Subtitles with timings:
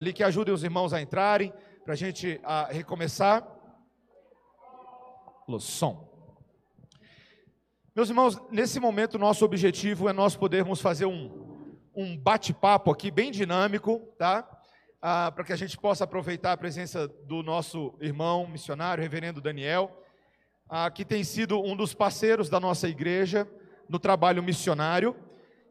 [0.00, 1.52] ali que ajudem os irmãos a entrarem,
[1.84, 3.46] para a gente a recomeçar.
[5.60, 6.04] Som.
[7.94, 13.30] Meus irmãos, nesse momento, nosso objetivo é nós podermos fazer um, um bate-papo aqui bem
[13.30, 14.46] dinâmico, tá?
[15.00, 20.02] Ah, para que a gente possa aproveitar a presença do nosso irmão missionário, reverendo Daniel,
[20.68, 23.48] ah, que tem sido um dos parceiros da nossa igreja
[23.88, 25.14] no trabalho missionário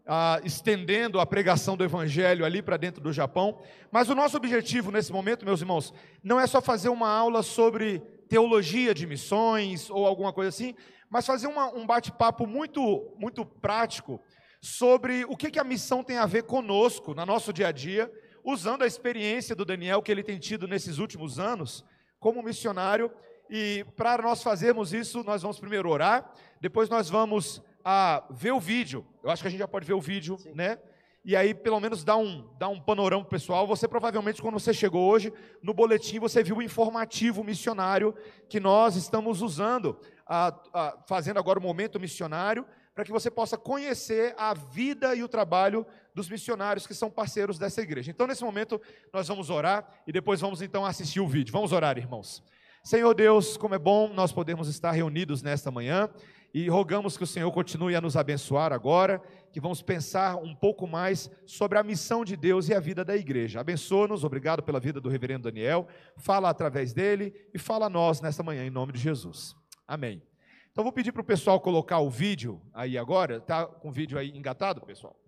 [0.08, 3.60] ah, estendendo a pregação do Evangelho ali para dentro do Japão.
[3.92, 5.94] Mas o nosso objetivo nesse momento, meus irmãos,
[6.24, 10.76] não é só fazer uma aula sobre teologia de missões ou alguma coisa assim,
[11.10, 14.20] mas fazer uma, um bate-papo muito, muito prático
[14.62, 18.12] sobre o que, que a missão tem a ver conosco, no nosso dia a dia,
[18.44, 21.86] usando a experiência do Daniel que ele tem tido nesses últimos anos
[22.20, 23.12] como missionário.
[23.50, 28.60] E para nós fazermos isso, nós vamos primeiro orar, depois nós vamos a ver o
[28.60, 29.06] vídeo.
[29.24, 30.54] Eu acho que a gente já pode ver o vídeo, Sim.
[30.56, 30.80] né?
[31.24, 33.66] E aí, pelo menos, dá um, dá um panorama pessoal.
[33.68, 38.16] Você provavelmente, quando você chegou hoje, no boletim, você viu o informativo missionário
[38.50, 43.58] que nós estamos usando, a, a, fazendo agora o momento missionário, para que você possa
[43.58, 48.10] conhecer a vida e o trabalho dos missionários que são parceiros dessa igreja.
[48.10, 48.80] Então, nesse momento,
[49.12, 51.52] nós vamos orar e depois vamos então assistir o vídeo.
[51.52, 52.44] Vamos orar, irmãos.
[52.84, 56.08] Senhor Deus, como é bom nós podermos estar reunidos nesta manhã
[56.56, 60.88] e rogamos que o Senhor continue a nos abençoar agora, que vamos pensar um pouco
[60.88, 63.60] mais sobre a missão de Deus e a vida da igreja.
[63.60, 68.42] Abençoa-nos, obrigado pela vida do reverendo Daniel, fala através dele e fala a nós nesta
[68.42, 69.54] manhã, em nome de Jesus.
[69.86, 70.24] Amém.
[70.72, 74.18] Então vou pedir para o pessoal colocar o vídeo aí agora, tá com o vídeo
[74.18, 75.20] aí engatado, pessoal?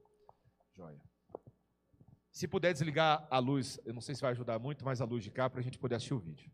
[0.78, 1.02] Joia.
[2.32, 5.26] Se puder desligar a luz, eu não sei se vai ajudar muito, mas a luz
[5.26, 6.50] de cá para a gente poder assistir o vídeo.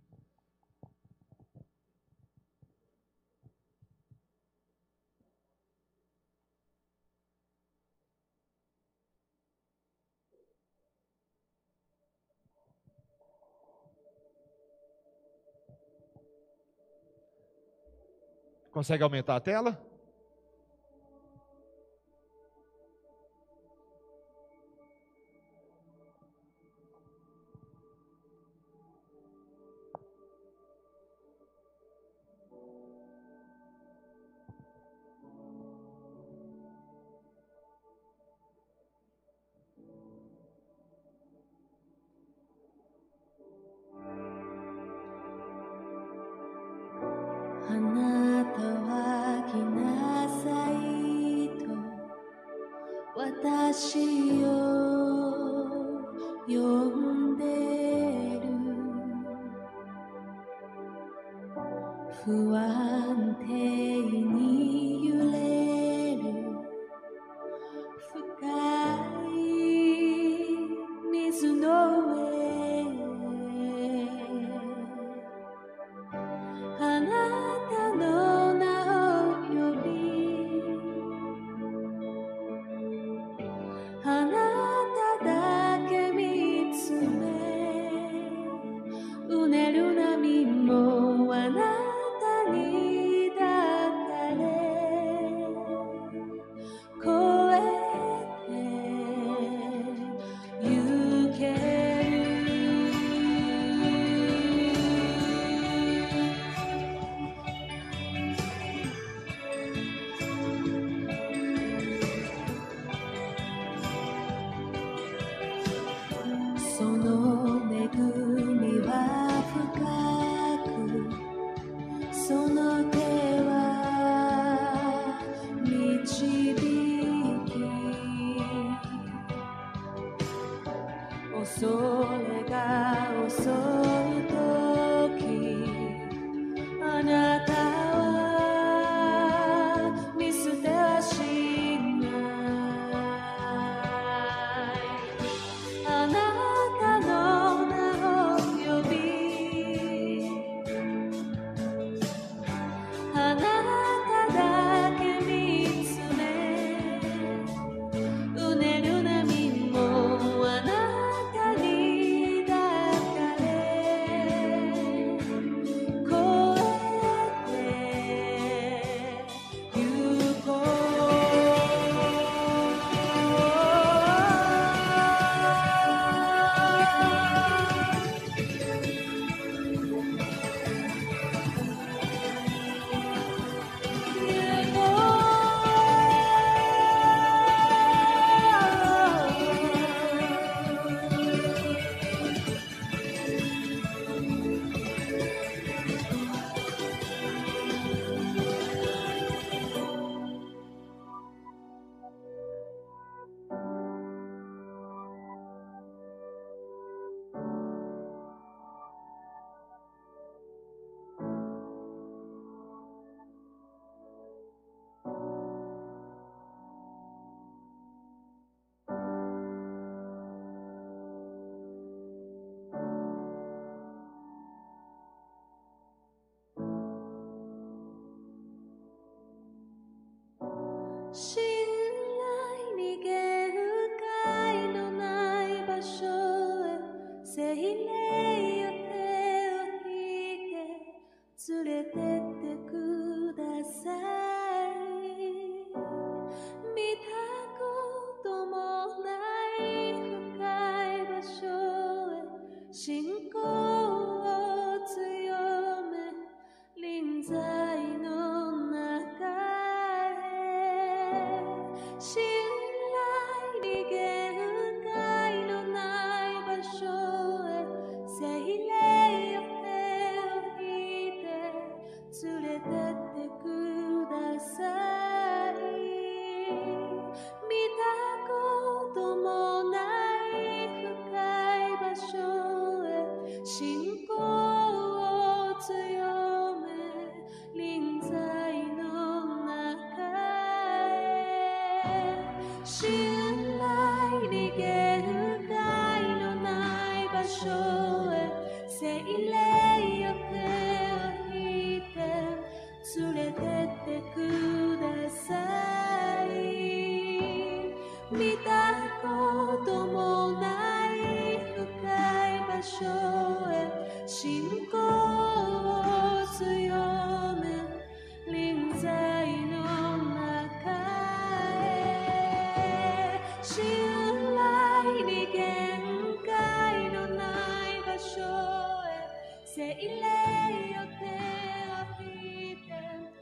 [18.74, 19.80] Consegue aumentar a tela?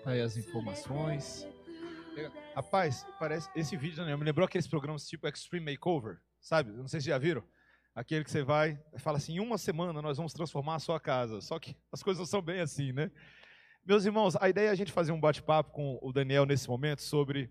[0.06, 1.48] Aí as informações.
[2.54, 6.72] Rapaz, parece esse vídeo né, me lembrou aqueles programas tipo Extreme Makeover, sabe?
[6.72, 7.44] Não sei se já viram.
[7.96, 11.40] Aquele que você vai fala assim, em uma semana nós vamos transformar a sua casa.
[11.40, 13.10] Só que as coisas não são bem assim, né?
[13.86, 17.02] Meus irmãos, a ideia é a gente fazer um bate-papo com o Daniel nesse momento
[17.02, 17.50] sobre,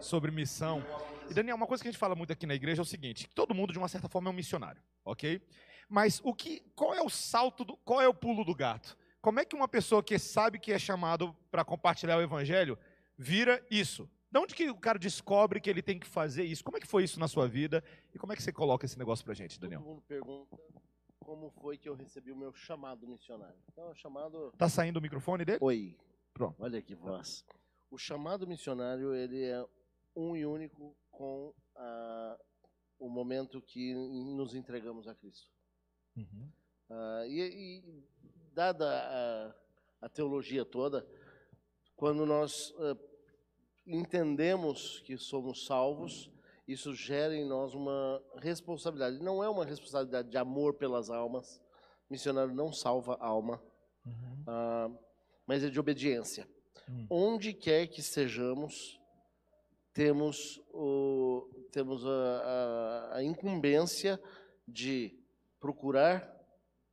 [0.00, 0.84] sobre missão.
[1.30, 3.28] E Daniel, uma coisa que a gente fala muito aqui na igreja é o seguinte:
[3.28, 5.40] que todo mundo de uma certa forma é um missionário, ok?
[5.88, 8.96] Mas o que, qual é o salto, do, qual é o pulo do gato?
[9.20, 12.78] Como é que uma pessoa que sabe que é chamado para compartilhar o evangelho
[13.16, 14.08] vira isso?
[14.30, 16.62] De onde que o cara descobre que ele tem que fazer isso?
[16.62, 17.82] Como é que foi isso na sua vida?
[18.14, 19.80] E como é que você coloca esse negócio pra gente, Daniel?
[19.80, 20.56] Todo mundo pergunta
[21.18, 23.58] como foi que eu recebi o meu chamado missionário.
[23.70, 24.52] Então, o chamado.
[24.56, 25.58] Tá saindo o microfone dele?
[25.60, 25.96] Oi.
[26.32, 26.56] Pronto.
[26.58, 27.44] Olha que voz.
[27.90, 29.62] O chamado missionário ele é
[30.18, 32.36] um e único com ah,
[32.98, 35.48] o momento que nos entregamos a Cristo.
[36.16, 36.50] Uhum.
[36.90, 38.04] Ah, e, e
[38.52, 39.54] dada
[40.00, 41.06] a, a teologia toda,
[41.94, 42.96] quando nós ah,
[43.86, 46.30] entendemos que somos salvos,
[46.66, 49.22] isso gera em nós uma responsabilidade.
[49.22, 51.62] Não é uma responsabilidade de amor pelas almas.
[52.10, 53.62] Missionário não salva alma,
[54.06, 54.98] Uhum.
[55.46, 56.48] mas é de obediência.
[56.88, 57.06] Hum.
[57.10, 58.98] Onde quer que estejamos,
[59.98, 64.20] temos, o, temos a, a- a incumbência
[64.66, 65.18] de
[65.58, 66.32] procurar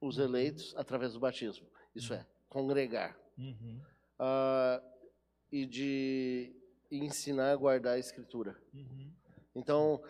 [0.02, 1.68] os eleitos através do batismo.
[1.94, 3.16] Isso é, congregar.
[3.38, 3.80] Uhum.
[4.18, 4.82] Ah,
[5.52, 6.56] e de
[6.92, 8.60] ensinar a guardar a escritura.
[8.74, 9.12] Uhum.
[9.56, 10.02] Então,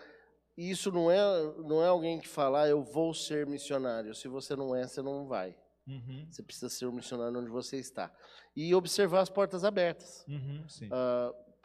[0.58, 1.20] isso não é,
[1.66, 4.16] não é alguém que fala, ah, eu vou ser missionário.
[4.16, 5.54] Se você não é, você não vai.
[5.86, 6.26] Uhum.
[6.32, 8.10] Você precisa ser um missionário onde você está.
[8.56, 10.26] E observar as portas abertas.
[10.30, 10.64] Uhum.
[10.70, 10.88] Sim.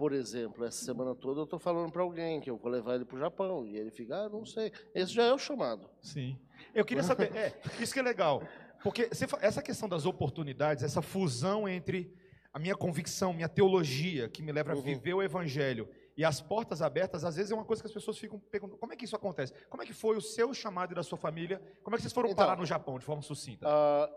[0.01, 3.05] Por exemplo, essa semana toda eu estou falando para alguém que eu vou levar ele
[3.05, 3.67] para o Japão.
[3.67, 4.73] E ele fica, ah, não sei.
[4.95, 5.91] Esse já é o chamado.
[6.01, 6.39] Sim.
[6.75, 8.43] Eu queria saber, é, isso que é legal.
[8.83, 9.11] Porque
[9.43, 12.17] essa questão das oportunidades, essa fusão entre
[12.51, 14.81] a minha convicção, minha teologia, que me leva a Uhum.
[14.81, 18.17] viver o evangelho, e as portas abertas, às vezes é uma coisa que as pessoas
[18.17, 19.53] ficam perguntando, como é que isso acontece?
[19.69, 21.61] Como é que foi o seu chamado e da sua família?
[21.83, 23.67] Como é que vocês foram Então, parar no Japão, de forma sucinta?
[23.69, 24.11] Ah,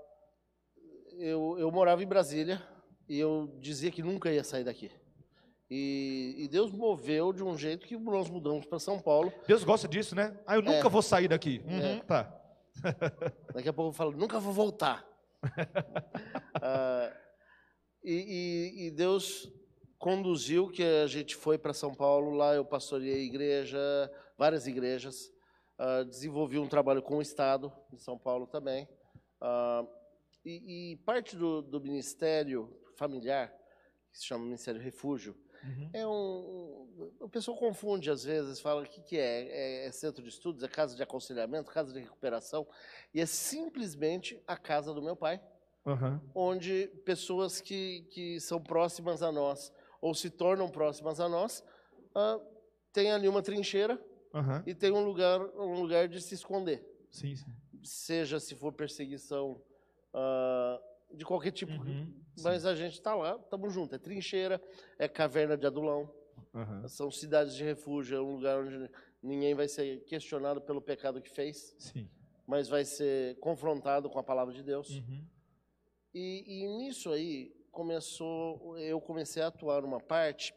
[1.17, 2.61] eu, eu morava em Brasília
[3.09, 4.89] e eu dizia que nunca ia sair daqui.
[5.69, 9.33] E, e Deus moveu de um jeito que nós mudamos para São Paulo.
[9.47, 10.37] Deus gosta disso, né?
[10.45, 10.89] Ah, eu nunca É.
[10.89, 11.61] vou sair daqui.
[11.65, 11.99] Uhum, É.
[12.03, 12.39] Tá.
[13.53, 15.07] Daqui a pouco eu falo, nunca vou voltar.
[16.61, 17.11] Ah,
[18.03, 19.51] e, e- e Deus
[19.97, 22.31] conduziu que a gente foi para São Paulo.
[22.31, 23.77] Lá eu pastoreei igreja,
[24.37, 25.29] várias igrejas.
[25.77, 28.87] Ah, desenvolvi um trabalho com o Estado de São Paulo também.
[29.41, 29.85] Ah,
[30.45, 33.49] e, e parte do, do ministério familiar,
[34.11, 35.89] que se chama Ministério Refúgio, Uhum.
[35.93, 39.47] é um, o pessoal confunde às vezes, fala o que, que é?
[39.47, 39.85] é?
[39.87, 42.67] É centro de estudos, é casa de aconselhamento, casa de recuperação,
[43.13, 45.41] e é simplesmente a casa do meu pai,
[45.85, 46.19] Uhum.
[46.33, 51.61] onde pessoas que, que são próximas a nós ou se tornam próximas a nós
[52.15, 52.39] ah,
[52.93, 53.99] têm ali uma trincheira
[54.33, 54.63] Uhum.
[54.65, 57.51] e tem um lugar, um lugar de se esconder, Sim, sim.
[57.83, 59.61] seja se for perseguição
[60.13, 60.79] ah,
[61.13, 61.71] de qualquer tipo.
[61.73, 62.13] Uhum.
[62.35, 62.43] Sim.
[62.43, 63.93] Mas a gente está lá, estamos juntos.
[63.93, 64.61] É trincheira,
[64.97, 66.11] é caverna de adulão.
[66.53, 66.87] Aham.
[66.87, 68.89] São cidades de refúgio, é um lugar onde
[69.21, 72.09] ninguém vai ser questionado pelo pecado que fez, Sim.
[72.47, 74.89] mas vai ser confrontado com a palavra de Deus.
[74.89, 75.25] Uhum.
[76.13, 80.53] E, e nisso aí começou, eu comecei a atuar numa parte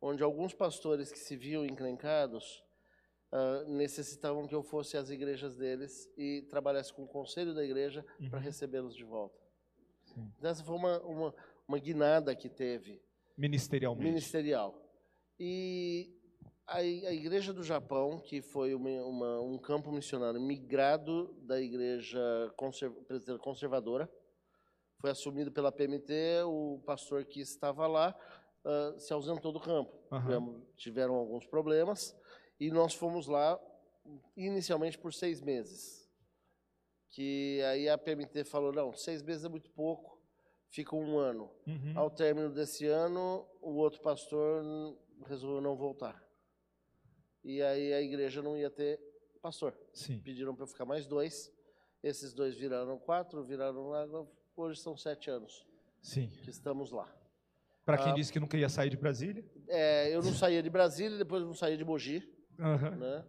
[0.00, 2.62] onde alguns pastores que se viam encrencados
[3.32, 8.04] ah, necessitavam que eu fosse às igrejas deles e trabalhasse com o conselho da igreja
[8.28, 8.44] para Uhum.
[8.44, 9.38] recebê-los de volta.
[10.14, 10.32] Sim.
[10.42, 11.34] Essa foi uma, uma,
[11.66, 13.02] uma guinada que teve
[13.36, 14.04] Ministerialmente.
[14.04, 14.74] ministerial.
[15.38, 16.16] E
[16.66, 22.20] a, a Igreja do Japão, que foi uma, uma- um campo missionário migrado da Igreja
[22.56, 24.10] conser- presbiteriana conservadora,
[25.00, 28.14] foi assumido pela PMT, o pastor que estava lá
[28.64, 29.92] ah, se ausentou do campo.
[30.22, 32.16] Tivemos- Tiveram alguns problemas
[32.58, 33.60] e nós fomos lá
[34.36, 36.03] inicialmente por seis meses.
[37.14, 40.20] Que aí a PMT falou, não, seis meses é muito pouco,
[40.68, 41.48] fica um ano.
[41.64, 41.92] Uhum.
[41.94, 44.64] Ao término desse ano, o outro pastor
[45.24, 46.20] resolveu não voltar.
[47.44, 48.98] E aí a igreja não ia ter
[49.40, 49.78] pastor.
[49.92, 50.18] Sim.
[50.18, 51.52] Pediram para eu ficar mais dois.
[52.02, 54.04] Esses dois viraram quatro, viraram lá.
[54.56, 55.64] Hoje são sete anos
[56.02, 56.28] Sim.
[56.42, 57.06] que estamos lá.
[57.84, 58.14] Para quem Ah.
[58.16, 59.44] disse que nunca ia sair de Brasília.
[59.68, 62.28] É, eu não saía de Brasília, depois não saía de Mogi.
[62.58, 62.90] Aham.
[62.96, 63.24] Né?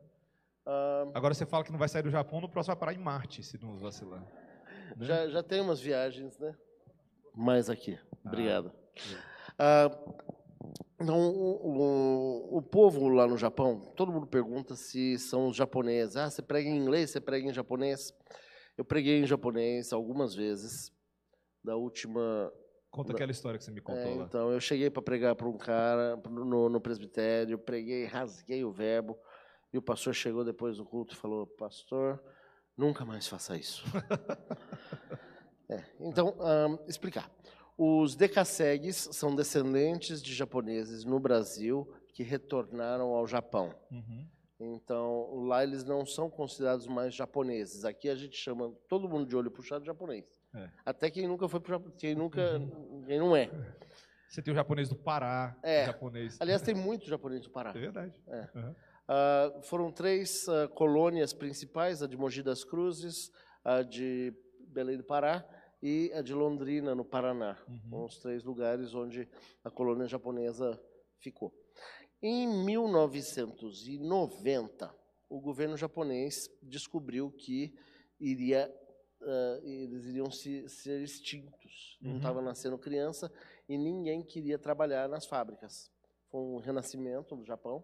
[0.65, 3.03] Ah, Agora você fala que não vai sair do Japão, no próximo vai parar em
[3.03, 4.21] Marte, se não vacilar.
[4.21, 4.27] Né?
[5.01, 6.55] já, já tem umas viagens, né?
[7.35, 7.99] Mais aqui.
[8.23, 8.27] Ah.
[8.29, 8.71] Obrigado.
[9.59, 9.89] Ah,
[10.99, 11.67] então, o,
[12.53, 16.15] o- o povo lá no Japão, todo mundo pergunta se são os japoneses.
[16.15, 18.11] Ah, você prega em inglês, você prega em japonês?
[18.77, 20.91] Eu preguei em japonês algumas vezes.
[21.63, 22.51] Da última.
[22.91, 24.25] Conta aquela história que você me contou é, lá.
[24.25, 29.17] então, eu cheguei para pregar para um cara no, no presbitério, preguei, rasguei o verbo.
[29.75, 32.23] E o pastor chegou depois do culto e falou: Pastor,
[32.77, 33.83] nunca mais faça isso.
[35.67, 37.27] É, então, ahn, explicar.
[37.75, 43.73] Os decassegues são descendentes de japoneses no Brasil que retornaram ao Japão.
[43.89, 44.27] Uhum.
[44.59, 47.83] Então, lá eles não são considerados mais japoneses.
[47.83, 50.23] Aqui a gente chama todo mundo de olho puxado de japonês.
[50.53, 50.69] É.
[50.85, 52.61] Até quem nunca foi pro Japão, quem nunca,
[53.07, 53.49] quem não é.
[54.29, 55.85] Você tem o japonês do Pará, É.
[55.87, 56.37] japonês.
[56.39, 57.71] Aliás, tem muito japonês do Pará.
[57.71, 58.13] É verdade.
[58.27, 58.47] É.
[58.55, 58.75] Aham.
[59.07, 63.31] Ah, foram três ah, colônias principais, a de Mogi das Cruzes,
[63.63, 64.33] a de
[64.67, 65.45] Belém do Pará
[65.81, 67.57] e a de Londrina, no Paraná.
[67.67, 68.05] Uhum.
[68.05, 69.27] Os três lugares onde
[69.63, 70.81] a colônia japonesa
[71.19, 71.53] ficou.
[72.21, 74.95] Em 1990,
[75.29, 77.73] o governo japonês descobriu que
[78.19, 78.73] iria,
[79.21, 81.97] ah, eles iriam se- ser extintos.
[82.01, 82.17] Não Uhum.
[82.17, 83.31] estava nascendo criança
[83.69, 85.91] e ninguém queria trabalhar nas fábricas.
[86.31, 87.83] Foi um renascimento do Japão.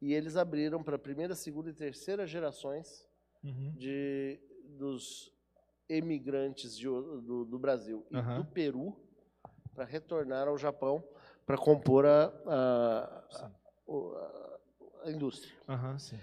[0.00, 3.06] E eles abriram para a primeira, segunda e terceira gerações
[3.42, 3.72] Uhum.
[3.74, 4.38] de,
[4.78, 5.32] dos
[5.88, 8.36] emigrantes de do, do Brasil e Aham.
[8.42, 8.96] do Peru
[9.74, 11.02] para retornar ao Japão
[11.46, 13.50] para compor a, a,
[13.88, 14.60] a-
[15.04, 15.54] a indústria.
[15.98, 16.18] Sim.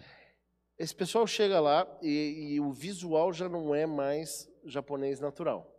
[0.77, 5.73] Esse pessoal chega lá e, e o visual já não é mais japonês natural.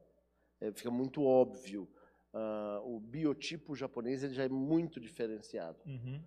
[0.61, 1.89] É, fica muito óbvio.
[2.35, 5.79] Ah, o biotipo japonês ele já é muito diferenciado.
[5.87, 6.21] Uhum.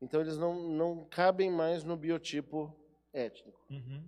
[0.00, 2.74] Então eles não, não cabem mais no biotipo
[3.12, 3.60] étnico.
[3.70, 4.04] Uhum.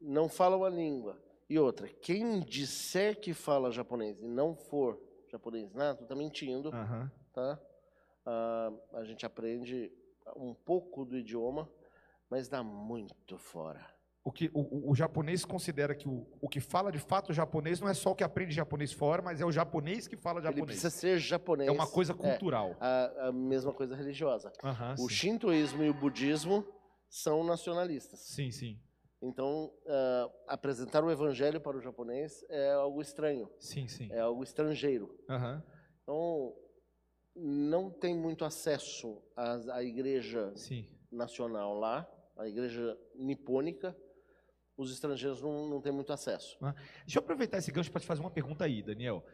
[0.00, 1.20] Não falam a língua.
[1.48, 7.10] E outra, quem disser que fala japonês e não for japonês nato, está mentindo, Aham.
[7.32, 7.60] tá?
[8.24, 9.92] Ah, a gente aprende
[10.34, 11.70] um pouco do idioma,
[12.28, 13.95] mas dá muito fora.
[14.26, 17.88] O, que, o, o- japonês considera que o, o que fala de fato japonês não
[17.88, 20.66] é só o que aprende japonês fora, mas é o japonês que fala Ele japonês.
[20.66, 21.68] precisa ser japonês.
[21.68, 22.76] É uma coisa É, cultural.
[22.80, 24.52] a, a mesma coisa religiosa.
[24.64, 25.14] Aham, O sim.
[25.14, 26.66] shintoísmo e o budismo
[27.08, 28.18] são nacionalistas.
[28.18, 28.80] sim, sim.
[29.22, 34.08] Então, ah, apresentar o evangelho para o japonês é algo estranho, Sim, sim.
[34.10, 35.16] é algo estrangeiro.
[35.30, 35.62] Aham,
[36.02, 36.52] Então,
[37.36, 40.84] não tem muito acesso à, à igreja sim.
[41.12, 43.96] nacional lá, à igreja nipônica.
[44.76, 46.58] Os estrangeiros não, não têm muito acesso.
[47.04, 49.24] Deixa eu aproveitar esse gancho para te fazer uma pergunta aí, Daniel.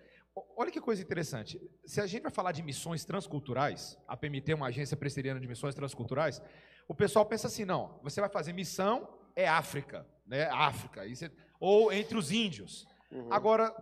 [0.56, 1.60] Olha que coisa interessante.
[1.84, 5.46] Se a gente vai falar de missões transculturais, a PMT é uma agência presbiteriana de
[5.48, 6.40] missões transculturais,
[6.88, 10.44] o pessoal pensa assim, não, você vai fazer missão, é África, né?
[10.50, 11.06] África.
[11.08, 11.30] Você-
[11.60, 12.86] ou entre os índios.
[13.10, 13.32] Uhum.
[13.32, 13.74] Agora,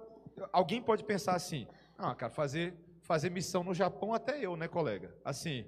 [0.53, 5.15] alguém pode pensar assim, ah, cara, fazer, fazer missão no Japão até eu, né, colega?
[5.25, 5.67] Assim,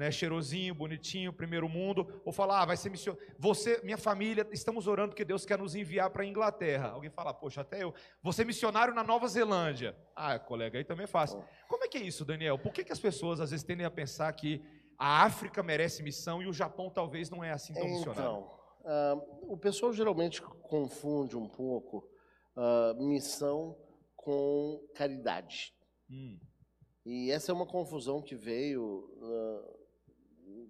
[0.00, 3.22] né, cheirosinho, bonitinho, primeiro mundo, ou falar, ah, vai ser missionário.
[3.38, 6.88] Você, minha família, estamos orando que Deus quer nos enviar para a Inglaterra.
[6.92, 7.92] Alguém fala, poxa, até eu.
[8.22, 9.94] Você missionário na Nova Zelândia.
[10.16, 11.44] Ah, colega, aí também é fácil.
[11.68, 12.58] Como é que é isso, Daniel?
[12.58, 14.64] Por que, que as pessoas às vezes tendem a pensar que
[14.96, 18.22] a África merece missão e o Japão talvez não é assim tão missionário?
[18.22, 18.50] Então,
[18.86, 22.08] ah, o pessoal geralmente confunde um pouco
[22.56, 23.76] ah, missão
[24.16, 25.74] com caridade.
[26.08, 26.38] Hum,
[27.04, 29.79] E essa é uma confusão que veio ah,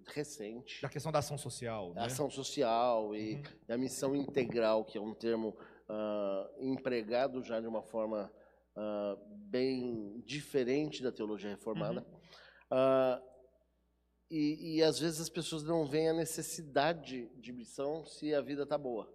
[0.07, 0.81] recente.
[0.81, 2.01] Da questão da ação social, né?
[2.01, 3.43] A ação social e Uhum.
[3.69, 5.55] a missão integral, que é um termo
[5.89, 8.31] ah, empregado já de uma forma
[8.75, 9.17] ah,
[9.49, 12.01] bem diferente da teologia reformada.
[12.01, 12.19] Uhum.
[12.71, 13.21] Ah,
[14.29, 18.63] e, e às vezes as pessoas não veem a necessidade de missão se a vida
[18.63, 19.11] está boa.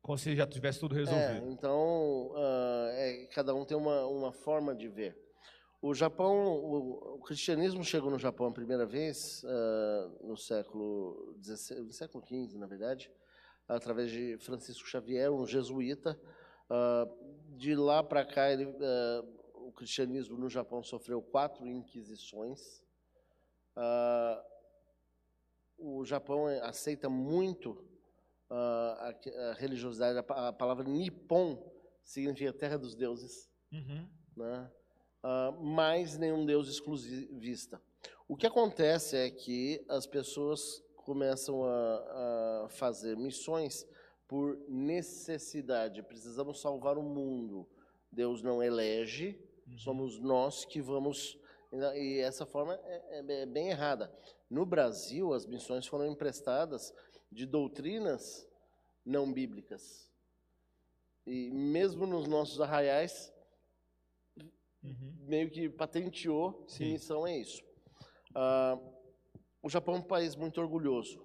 [0.00, 1.50] Como se já tivesse tudo É, resolvido.
[1.50, 5.16] então, ah, é, cada um tem uma, uma forma de ver.
[5.80, 11.80] O Japão, o, o cristianismo chegou no Japão a primeira vez ah, no século XVI,
[11.82, 13.12] no século XV, na verdade,
[13.68, 16.20] através de Francisco Xavier, um jesuíta.
[16.68, 17.06] Ah,
[17.56, 22.82] de lá para cá, ele, ah, o cristianismo no Japão sofreu quatro inquisições.
[25.76, 27.86] O Japão aceita muito
[28.50, 29.14] a,
[29.50, 30.18] a religiosidade.
[30.18, 34.08] A, a palavra Nippon significa terra dos deuses, Uhum.
[34.36, 34.72] né?
[35.22, 37.80] Ah, mas nenhum deus exclusivista.
[38.26, 43.86] O que acontece é que as pessoas começam a, a fazer missões
[44.26, 46.02] por necessidade.
[46.02, 47.66] Precisamos salvar o mundo.
[48.12, 49.78] Deus não elege, Uhum.
[49.78, 51.38] somos nós que vamos.
[51.94, 54.10] E essa forma é, é- é bem errada.
[54.48, 56.94] No Brasil, as missões foram emprestadas
[57.30, 58.48] de doutrinas
[59.04, 60.10] não bíblicas.
[61.26, 63.30] E mesmo nos nossos arraiais,
[64.82, 65.12] Uhum.
[65.26, 66.92] meio que patenteou que Sim.
[66.92, 67.62] missão é isso.
[68.34, 68.78] Ah,
[69.62, 71.20] o Japão é um país muito orgulhoso.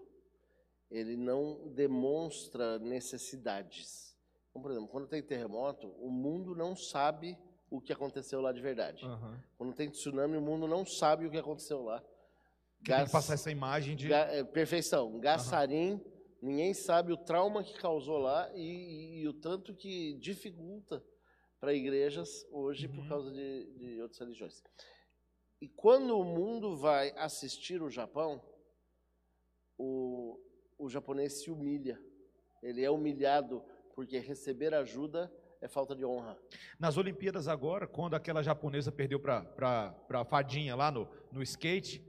[0.90, 4.16] Ele não demonstra necessidades.
[4.50, 7.38] Então, por exemplo, quando tem terremoto, o mundo não sabe
[7.70, 9.04] o que aconteceu lá de verdade.
[9.06, 9.40] Aham.
[9.58, 12.00] Quando tem tsunami, o mundo não sabe o que aconteceu lá.
[12.00, 12.10] Tem
[12.96, 14.08] Gas- que passar essa imagem de.
[14.08, 15.20] Ga- é, perfeição.
[15.20, 16.00] Gassarim,
[16.42, 21.04] ninguém sabe o trauma que causou lá e, e- e o tanto que dificulta
[21.64, 23.08] para igrejas hoje por Uhum.
[23.08, 24.62] causa de, de outras religiões.
[25.62, 28.44] E quando o mundo vai assistir o Japão,
[29.78, 30.38] o,
[30.78, 31.98] o japonês se humilha.
[32.62, 33.64] Ele é humilhado
[33.96, 36.38] porque receber ajuda é falta de honra.
[36.78, 42.04] Nas Olimpíadas agora, quando aquela japonesa perdeu para a fadinha lá no, no skate,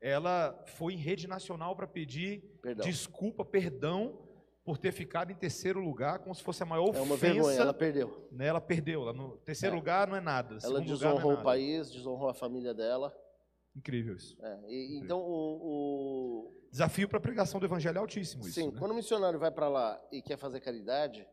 [0.00, 2.86] ela foi em rede nacional para pedir Perdão.
[2.86, 4.29] desculpa, perdão
[4.64, 7.34] por ter ficado em terceiro lugar, como se fosse a maior É uma ofensa.
[7.34, 8.28] vergonha, ela perdeu.
[8.30, 9.02] né, ela perdeu.
[9.02, 9.78] Ela no terceiro É.
[9.78, 10.58] lugar não é nada.
[10.62, 11.42] Ela desonrou é o nada.
[11.42, 13.14] país, desonrou a família dela.
[13.74, 14.36] Incrível isso.
[14.44, 18.52] É, e- então, o- o, Desafio para a pregação do evangelho é altíssimo isso.
[18.52, 18.78] Sim, né?
[18.78, 21.26] quando o missionário vai para lá e quer fazer caridade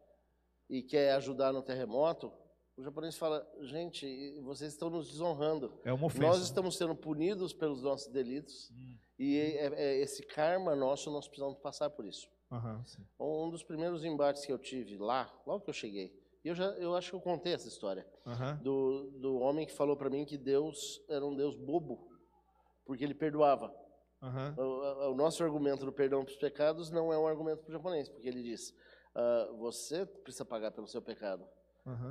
[0.69, 2.31] e quer ajudar no terremoto,
[2.75, 5.79] o japonês fala: gente, vocês estão nos desonrando.
[5.83, 6.27] É uma ofensa.
[6.27, 11.27] Nós estamos sendo punidos pelos nossos delitos Hum, e é- é esse karma nosso nós
[11.27, 12.27] precisamos passar por isso.
[12.85, 13.05] Sim.
[13.19, 16.65] Um dos primeiros embates que eu tive lá, logo que eu cheguei, e eu já,
[16.77, 18.59] eu acho que eu contei essa história Aham.
[18.61, 22.07] do, do homem que falou para mim que Deus era um Deus bobo,
[22.85, 23.73] porque ele perdoava.
[24.21, 24.55] Aham.
[24.57, 27.73] O, o- nosso argumento do perdão para os pecados não é um argumento para o
[27.73, 28.73] japonês, porque ele diz:
[29.13, 31.47] ah, você precisa pagar pelo seu pecado.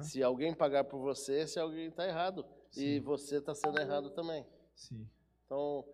[0.01, 2.47] Se alguém pagar por você, se alguém está errado.
[2.77, 3.01] E Sim.
[3.01, 4.47] você está sendo errado também.
[4.75, 5.07] Sim.
[5.45, 5.85] Então,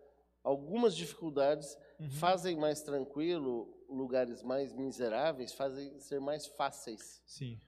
[0.43, 2.11] algumas dificuldades Uhum.
[2.11, 7.61] fazem mais tranquilo lugares mais miseráveis, fazem ser mais fáceis Sim.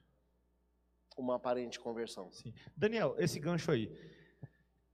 [1.16, 2.30] uma aparente conversão.
[2.32, 2.52] Sim.
[2.76, 3.90] Daniel, esse gancho aí.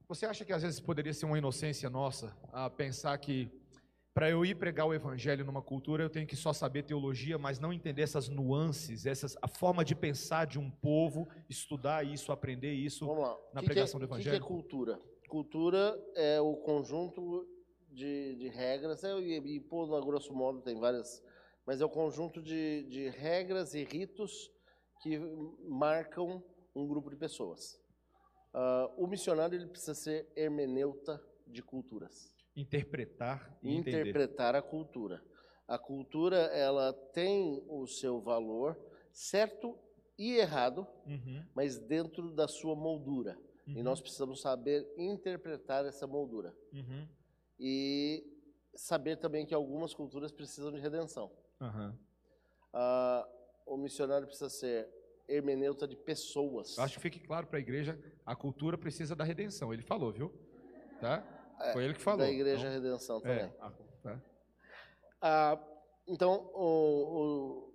[0.08, 3.48] Você acha que às vezes poderia ser uma inocência nossa a pensar que
[4.12, 7.60] para eu ir pregar o evangelho numa cultura eu tenho que só saber teologia, mas
[7.60, 12.72] não entender essas nuances, essas a forma de pensar de um povo, estudar isso, aprender
[12.72, 13.06] isso?
[13.06, 13.38] Vamos lá.
[13.54, 14.44] na que que pregação é, do O que que é Evangelho?
[14.44, 15.00] cultura?
[15.28, 17.46] Cultura é o conjunto
[17.90, 21.22] de, de regras, é, e, e pô, a grosso modo tem várias,
[21.66, 24.50] mas é o conjunto de, de regras e ritos
[25.02, 25.18] que
[25.68, 26.42] marcam
[26.74, 27.80] um grupo de pessoas.
[28.52, 34.00] Ah, o missionário ele precisa ser hermeneuta de culturas Interpretar e entender.
[34.00, 35.22] interpretar a cultura.
[35.66, 38.76] A cultura ela tem o seu valor
[39.12, 39.78] certo
[40.18, 43.38] e errado, Uhum, mas dentro da sua moldura.
[43.66, 47.08] E uhum, nós precisamos saber interpretar essa moldura uhum,
[47.62, 48.24] e
[48.74, 51.30] saber também que algumas culturas precisam de redenção.
[51.60, 51.96] aham.
[52.72, 53.28] Ah,
[53.66, 54.88] o missionário precisa ser
[55.28, 56.76] hermeneuta de pessoas.
[56.78, 59.72] Eu Acho que fique claro para a igreja, a cultura precisa da redenção.
[59.74, 60.32] Ele falou, viu?
[61.00, 61.22] Tá?
[61.72, 62.22] Foi ele que falou.
[62.22, 63.38] É, da igreja Então, redenção também.
[63.44, 64.22] é, a- tá.
[65.20, 65.60] Ah,
[66.06, 67.74] então, o- o-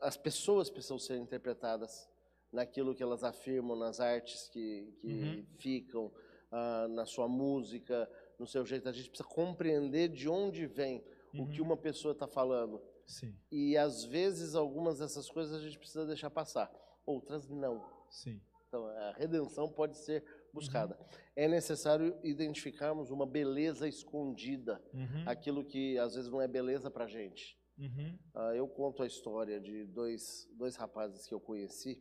[0.00, 2.08] as pessoas precisam ser interpretadas
[2.52, 5.46] naquilo que elas afirmam, nas artes que, que Uhum.
[5.58, 6.12] ficam,
[6.50, 8.08] ah, na sua música,
[8.40, 8.88] no seu jeito.
[8.88, 11.04] A gente precisa compreender de onde vem
[11.38, 11.66] o que Uhum.
[11.68, 12.80] uma pessoa está falando.
[13.06, 16.72] Sim, E, às vezes, algumas dessas coisas a gente precisa deixar passar,
[17.04, 17.84] outras não.
[18.08, 18.40] sim.
[18.68, 20.24] Então, a redenção pode ser
[20.54, 20.96] buscada.
[21.34, 25.24] É necessário identificarmos uma beleza escondida, Uhum.
[25.26, 27.58] aquilo que às vezes não é beleza para gente.
[27.76, 28.16] Uhum.
[28.34, 32.00] Ah, eu conto a história de dois, dois rapazes que eu conheci.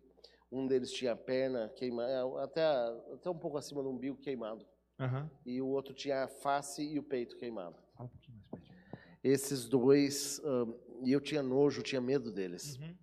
[0.52, 2.63] Um deles tinha a perna queimada, até,
[3.13, 4.63] até um pouco acima do umbigo queimado.
[4.99, 5.29] Aham.
[5.45, 7.77] E o outro tinha a face e o peito queimado.
[7.95, 8.63] Fala um pouquinho mais.
[9.23, 10.41] Esses dois,
[11.03, 12.77] e eu tinha nojo, tinha medo deles.
[12.77, 12.95] Uhum.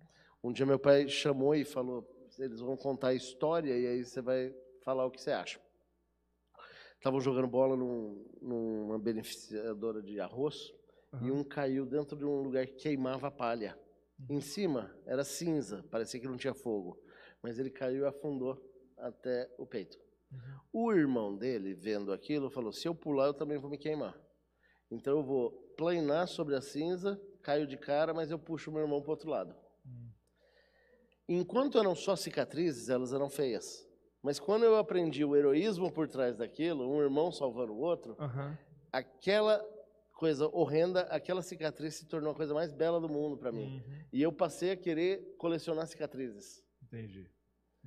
[0.45, 2.07] Um dia meu pai chamou e falou:
[2.39, 5.59] eles vão contar a história e aí você vai falar o que você acha.
[6.95, 10.73] Estavam jogando bola num- numa beneficiadora de arroz
[11.21, 11.33] e Aham.
[11.39, 13.77] um caiu dentro de um lugar que queimava palha.
[14.29, 16.99] Em cima era cinza, parecia que não tinha fogo,
[17.41, 18.59] mas ele caiu e afundou
[18.97, 19.99] até o peito.
[20.71, 24.15] O irmão dele, vendo aquilo, falou: se eu pular, eu também vou me queimar.
[24.91, 29.01] Então eu vou planar sobre a cinza, caio de cara, mas eu puxo meu irmão
[29.01, 29.55] para outro lado.
[31.27, 33.85] Enquanto eram só cicatrizes, elas eram feias.
[34.21, 38.57] Mas quando eu aprendi o heroísmo por trás daquilo, um irmão salvando o outro, Aham.
[38.91, 39.63] aquela
[40.13, 43.75] coisa horrenda, aquela cicatriz se tornou a coisa mais bela do mundo para mim.
[43.75, 44.05] Uhum.
[44.11, 46.63] E eu passei a querer colecionar cicatrizes.
[46.81, 47.29] Entendi.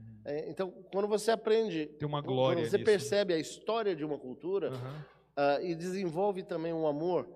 [0.01, 0.21] Uhum.
[0.25, 2.85] É, então, quando você aprende, Tem uma quando glória você nisso, né?
[2.85, 5.05] percebe a história de uma cultura Aham.
[5.37, 7.29] ah, e desenvolve também um amor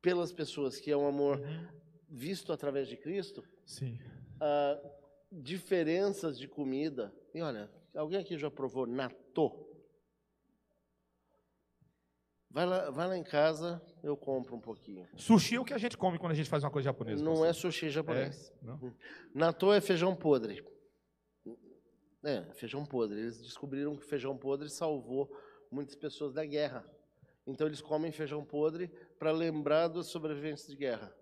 [0.00, 1.66] pelas pessoas, que é um amor Uhum.
[2.08, 3.98] visto através de Cristo, Sim.
[4.40, 4.80] ah,
[5.32, 7.12] diferenças de comida.
[7.34, 9.70] E olha, alguém aqui já provou natô?
[12.50, 15.08] Vai lá, vai lá em casa, eu compro um pouquinho.
[15.16, 17.22] Sushi é o que a gente come quando a gente faz uma coisa japonesa.
[17.24, 18.52] Não é sushi japonês.
[18.62, 18.66] É?
[18.66, 18.94] Não?
[19.34, 20.64] Natô é feijão podre.
[22.24, 23.20] É, feijão podre.
[23.20, 25.30] Eles descobriram que feijão podre salvou
[25.70, 26.84] muitas pessoas da guerra.
[27.46, 31.14] Então eles comem feijão podre para lembrar dos sobreviventes de guerra.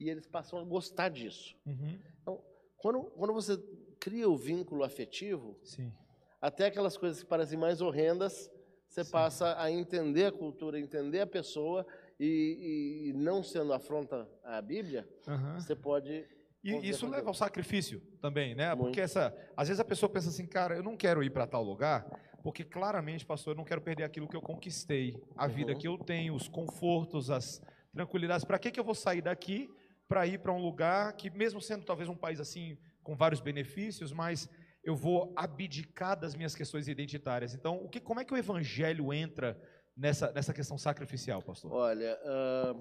[0.00, 1.56] E eles passam a gostar disso.
[1.66, 1.98] Uhum.
[2.22, 2.44] Então,
[2.76, 3.58] quando, quando você
[4.00, 5.92] cria o vínculo afetivo, Sim.
[6.40, 8.50] até aquelas coisas que parecem mais horrendas,
[8.88, 11.86] você passa a entender a cultura, entender a pessoa
[12.18, 15.60] e, e não sendo afronta à Bíblia, Aham.
[15.60, 16.26] você pode
[16.62, 18.74] E isso leva ao sacrifício também, né?
[18.74, 21.62] Porque essa, às vezes a pessoa pensa assim, cara, eu não quero ir para tal
[21.62, 22.04] lugar,
[22.42, 25.78] porque claramente, pastor, eu não quero perder aquilo que eu conquistei, a vida Uhum.
[25.78, 28.44] que eu tenho, os confortos, as tranquilidades.
[28.44, 29.70] Para que que eu vou sair daqui
[30.08, 34.12] para ir para um lugar que, mesmo sendo talvez um país assim com vários benefícios,
[34.12, 34.48] mas
[34.82, 37.54] eu vou abdicar das minhas questões identitárias.
[37.54, 39.60] Então, o que, como é que o evangelho entra
[39.96, 41.72] nessa nessa questão sacrificial, pastor?
[41.72, 42.74] Olha, ah,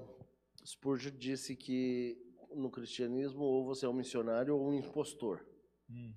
[0.65, 2.17] Spurgeon disse que
[2.55, 5.45] no cristianismo ou você é um missionário ou um impostor.
[5.89, 6.13] Hum.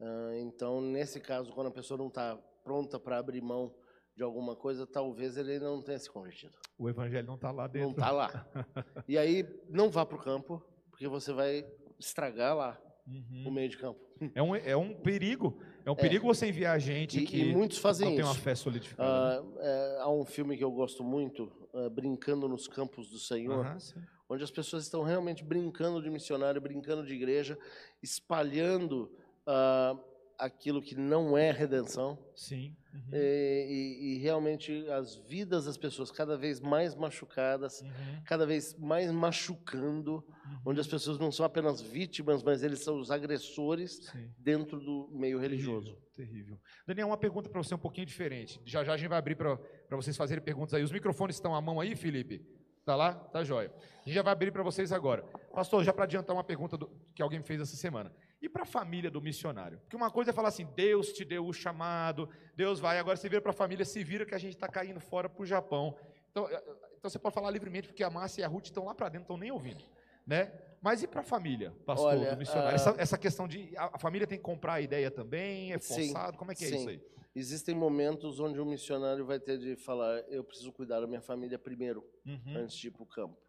[0.00, 3.74] Ah, então, nesse caso, quando a pessoa não está pronta para abrir mão
[4.16, 6.52] de alguma coisa, talvez ele não tenha se convertido.
[6.78, 7.88] O evangelho não está lá dentro.
[7.88, 8.46] Não está lá.
[9.08, 11.64] E aí, não vá para o campo, porque você vai
[11.98, 13.44] estragar lá Uhum.
[13.48, 13.98] o meio de campo.
[14.34, 15.58] É um, é um perigo.
[15.84, 18.40] É um perigo você enviar gente E, que e muitos não fazem tem uma isso.
[18.42, 19.42] fé solidificada.
[19.42, 19.48] né?
[19.58, 23.80] Ah, é, há um filme que eu gosto muito, ah, Brincando nos Campos do Senhor,
[23.80, 24.00] sim.
[24.30, 27.58] Onde as pessoas estão realmente brincando de missionário, brincando de igreja,
[28.02, 29.10] espalhando
[29.46, 29.96] ah,
[30.38, 32.18] aquilo que não é redenção.
[32.34, 32.74] Sim.
[32.94, 33.10] Uhum.
[33.12, 38.22] E, e- realmente as vidas das pessoas cada vez mais machucadas, Uhum.
[38.24, 40.24] cada vez mais machucando,
[40.64, 44.30] onde as pessoas não são apenas vítimas, mas eles são os agressores Sim.
[44.38, 45.94] dentro do meio religioso.
[46.14, 46.60] Terrível, terrível.
[46.86, 48.60] Daniel, uma pergunta para você um pouquinho diferente.
[48.64, 49.58] Já já a gente vai abrir para
[49.92, 50.82] vocês fazerem perguntas aí.
[50.82, 52.44] Os microfones estão à mão aí, Felipe?
[52.90, 53.12] Tá lá?
[53.14, 53.72] Tá jóia.
[54.00, 55.22] A gente já vai abrir para vocês agora.
[55.54, 58.12] Pastor, já para adiantar uma pergunta do- que alguém fez essa semana.
[58.42, 59.78] E para a família do missionário?
[59.78, 63.28] Porque uma coisa é falar assim, Deus te deu o chamado, Deus vai, agora você
[63.28, 65.96] vira para a família, se vira que a gente está caindo fora para o Japão.
[66.32, 66.60] Então, eh,
[66.98, 69.22] então você pode falar livremente, porque a Márcia e a Ruth estão lá para dentro,
[69.26, 69.84] estão nem ouvindo.
[70.26, 70.52] Né?
[70.82, 72.70] Mas e para a família, pastor, Olha, do missionário?
[72.70, 75.78] ah, Essa, essa questão de a, a família tem que comprar a ideia também, é
[75.78, 76.76] Sim, forçado, como é que é sim.
[76.76, 77.00] isso aí?
[77.34, 81.58] Existem momentos onde o missionário vai ter de falar: eu preciso cuidar da minha família
[81.58, 82.56] primeiro, Uhum.
[82.56, 83.40] antes de ir para o campo.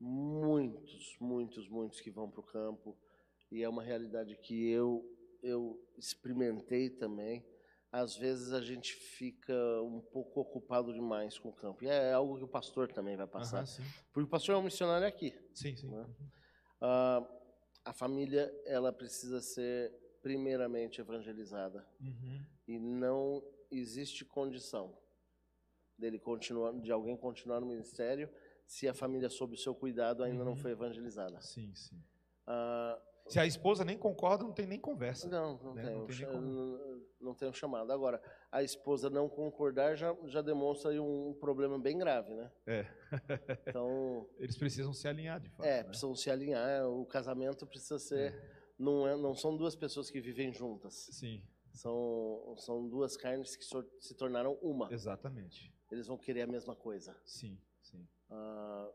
[0.00, 2.96] Muitos, muitos, muitos que vão para o campo,
[3.50, 5.04] e é uma realidade que eu,
[5.42, 7.44] eu experimentei também.
[7.90, 11.82] Às vezes a gente fica um pouco ocupado demais com o campo.
[11.82, 13.66] E é algo que o pastor também vai passar.
[13.66, 15.32] Sim, Porque o pastor é um missionário aqui.
[15.54, 15.74] sim.
[15.74, 15.88] sim.
[15.88, 16.06] Né?
[16.82, 17.26] Ah,
[17.86, 19.90] a família ela precisa ser
[20.22, 22.44] primeiramente evangelizada Uhum.
[22.68, 24.96] E não existe condição
[25.98, 28.30] dele continuar, de alguém continuar no ministério
[28.66, 30.56] se a família sob o seu cuidado ainda não Uhum.
[30.58, 31.40] foi evangelizada.
[31.40, 32.00] Sim, sim.
[32.46, 35.28] Ah, Se a esposa nem concorda, não tem nem conversa.
[35.28, 35.82] não, não né?
[35.82, 36.40] tem, Não tem como.
[36.40, 37.90] não, não tem o chamado.
[37.92, 42.50] Agora, a esposa não concordar já, já demonstra um problema bem grave, né?
[42.66, 42.86] É.
[43.66, 45.66] Então, Eles precisam se alinhar, de fato.
[45.66, 45.84] é, né?
[45.84, 48.34] precisam se alinhar, o casamento precisa ser
[48.78, 51.08] não, é, não são duas pessoas que vivem juntas.
[51.12, 51.42] Sim,
[51.78, 53.64] São, são duas carnes que
[54.00, 54.92] se tornaram uma.
[54.92, 55.72] exatamente.
[55.92, 57.16] Eles vão querer a mesma coisa.
[57.24, 58.90] Sim, sim, Ah,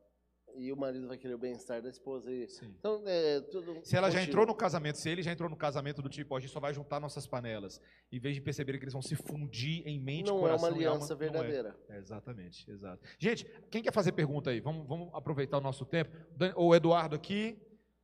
[0.56, 2.30] e o marido vai querer o bem-estar da esposa.
[2.30, 2.48] E...
[2.50, 2.76] sim.
[2.78, 3.80] Então, é tudo.
[3.84, 6.40] Se ela já entrou no casamento, se ele já entrou no casamento do tipo, a
[6.42, 9.82] gente só vai juntar nossas panelas, em vez de perceberem que eles vão se fundir
[9.88, 11.30] em mente, Não é coração uma e alma, aliança não é.
[11.30, 11.80] verdadeira.
[11.88, 13.02] É, exatamente, exato.
[13.18, 14.60] Gente, quem quer fazer pergunta aí?
[14.60, 16.12] Vamos, vamos aproveitar o nosso tempo.
[16.58, 17.58] O Eduardo aqui.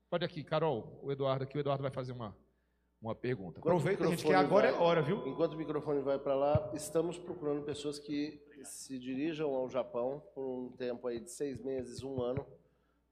[0.09, 0.99] Pode aqui, Carol.
[1.03, 2.35] O Eduardo aqui, o Eduardo vai fazer uma,
[3.01, 3.59] uma pergunta.
[3.59, 5.25] Enquanto o Aproveita, gente, que microfone agora é vai- hora, viu?
[5.27, 10.45] Enquanto o microfone vai para lá, estamos procurando pessoas que se dirijam ao Japão por
[10.45, 12.45] um tempo aí de seis meses, um ano,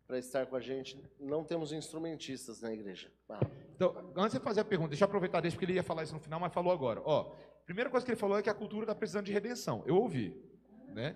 [0.06, 1.02] para estar com a gente.
[1.20, 3.12] Não temos instrumentistas na igreja.
[3.30, 3.40] Ah,
[3.76, 6.14] Então, antes de fazer a pergunta, deixa eu aproveitar deixa, porque ele ia falar isso
[6.14, 7.02] no final, mas falou agora.
[7.06, 7.34] Ó,
[7.66, 9.84] primeira coisa que ele falou é que a cultura está precisando de redenção.
[9.86, 10.36] Eu ouvi,
[10.90, 11.16] né?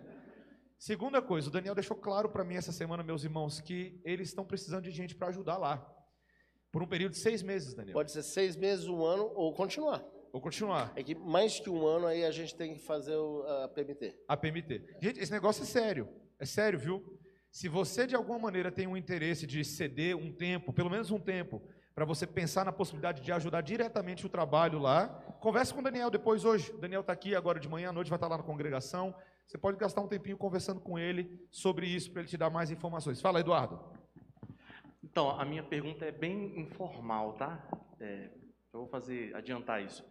[0.77, 4.43] Segunda coisa, o Daniel deixou claro para mim essa semana, meus irmãos, que eles estão
[4.45, 5.87] precisando de gente para ajudar lá.
[6.71, 7.93] Por um período de seis meses, Daniel.
[7.93, 10.03] pode ser seis meses, um ano ou continuar.
[10.31, 10.93] Vou continuar.
[10.95, 14.15] É que mais que um ano aí a gente tem que fazer o, a PMT.
[14.27, 14.81] A PMT.
[15.01, 16.07] Gente, esse negócio é sério.
[16.39, 17.19] É sério, viu?
[17.51, 21.19] Se você de alguma maneira tem um interesse de ceder um tempo, pelo menos um
[21.19, 21.61] tempo,
[21.93, 25.09] para você pensar na possibilidade de ajudar diretamente o trabalho lá,
[25.41, 26.71] converse com o Daniel depois hoje.
[26.71, 29.13] O Daniel está aqui agora de manhã, à noite vai estar lá na congregação.
[29.45, 32.71] Você pode gastar um tempinho conversando com ele sobre isso para ele te dar mais
[32.71, 33.19] informações.
[33.19, 33.81] Fala, Eduardo.
[35.11, 37.67] Então, a minha pergunta é bem informal, tá?
[37.99, 38.29] É,
[38.73, 40.05] eu vou fazer, adiantar isso.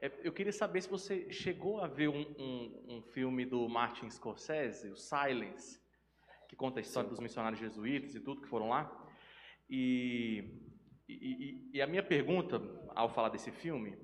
[0.00, 4.08] É, eu queria saber se você chegou a ver um, um- um filme do Martin
[4.08, 5.80] Scorsese, o Silence,
[6.48, 8.88] que conta a história dos missionários jesuítas e tudo que foram lá.
[9.68, 10.44] E,
[11.08, 12.62] e- e- a minha pergunta,
[12.94, 13.98] ao falar desse filme,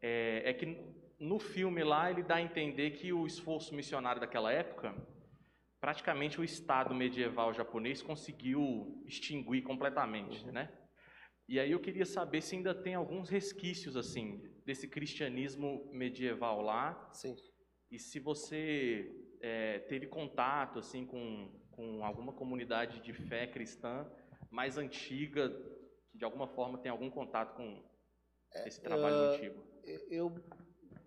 [0.00, 0.78] é, é que
[1.18, 4.94] no filme lá ele dá a entender que o esforço missionário daquela época
[5.84, 10.72] praticamente o Estado medieval japonês conseguiu extinguir completamente, né?
[11.46, 17.10] E aí eu queria saber se ainda tem alguns resquícios assim desse cristianismo medieval lá
[17.12, 17.36] Sim.
[17.90, 24.10] e se você é, teve contato assim com, com alguma comunidade de fé cristã
[24.50, 25.50] mais antiga
[26.08, 27.84] que de alguma forma tem algum contato com
[28.64, 29.62] esse trabalho ah, antigo.
[30.08, 30.34] Eu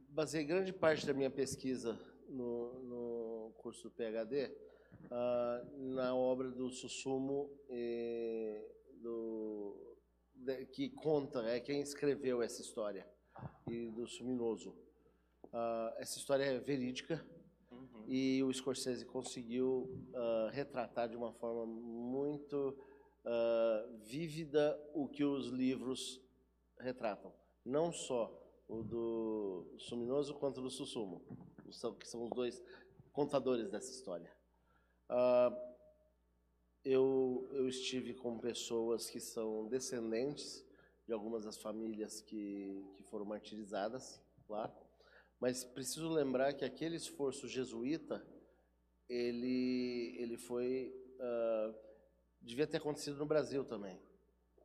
[0.09, 4.66] baseei grande parte da minha pesquisa no, no curso do PhD
[5.11, 8.65] ah, na obra do Susumu, eh,
[9.01, 9.95] do,
[10.35, 13.07] de- que conta, é quem escreveu essa história,
[13.69, 14.75] e do Suminoso.
[15.53, 17.25] Ah, essa história é verídica
[17.69, 18.05] Uhum.
[18.07, 22.75] e o Scorsese conseguiu ah, retratar de uma forma muito
[24.05, 26.21] vívida o que os livros
[26.79, 27.33] retratam.
[27.65, 28.31] Não só
[28.69, 31.21] o do Suminoso quanto do Susumo,
[31.71, 32.63] são, que são os dois
[33.11, 34.31] contadores dessa história.
[35.09, 35.55] Ah,
[36.83, 40.65] eu, eu estive com pessoas que são descendentes
[41.05, 44.73] de algumas das famílias que, que foram martirizadas lá,
[45.39, 48.25] mas preciso lembrar que aquele esforço jesuíta,
[49.07, 51.73] ele, ele foi, ah,
[52.41, 54.01] devia ter acontecido no Brasil também.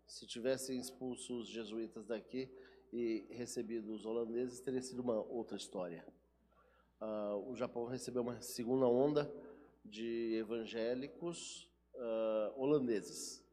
[0.07, 2.53] Se tivessem expulso os jesuítas daqui
[2.93, 6.05] e recebido os holandeses, teria sido uma outra história.
[7.01, 9.33] Ah, o Japão recebeu uma segunda onda
[9.85, 13.45] de evangélicos ah, holandeses.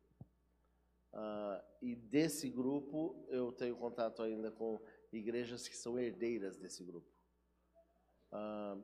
[1.14, 4.80] Ah, e desse grupo eu tenho contato ainda com
[5.12, 7.08] igrejas que são herdeiras desse grupo.
[8.32, 8.78] Ah,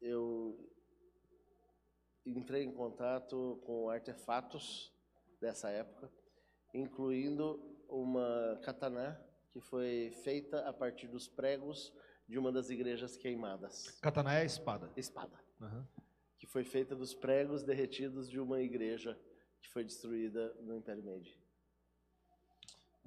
[0.00, 0.58] eu
[2.24, 4.92] entrei em contato com artefatos
[5.40, 6.10] dessa época,
[6.74, 11.92] incluindo uma katana que foi feita a partir dos pregos
[12.28, 13.98] de uma das igrejas queimadas.
[14.02, 14.92] Katana é a espada.
[14.96, 15.88] Espada Aham.
[16.48, 19.18] Foi feita dos pregos derretidos de uma igreja
[19.60, 21.38] que foi destruída no Império Meiji.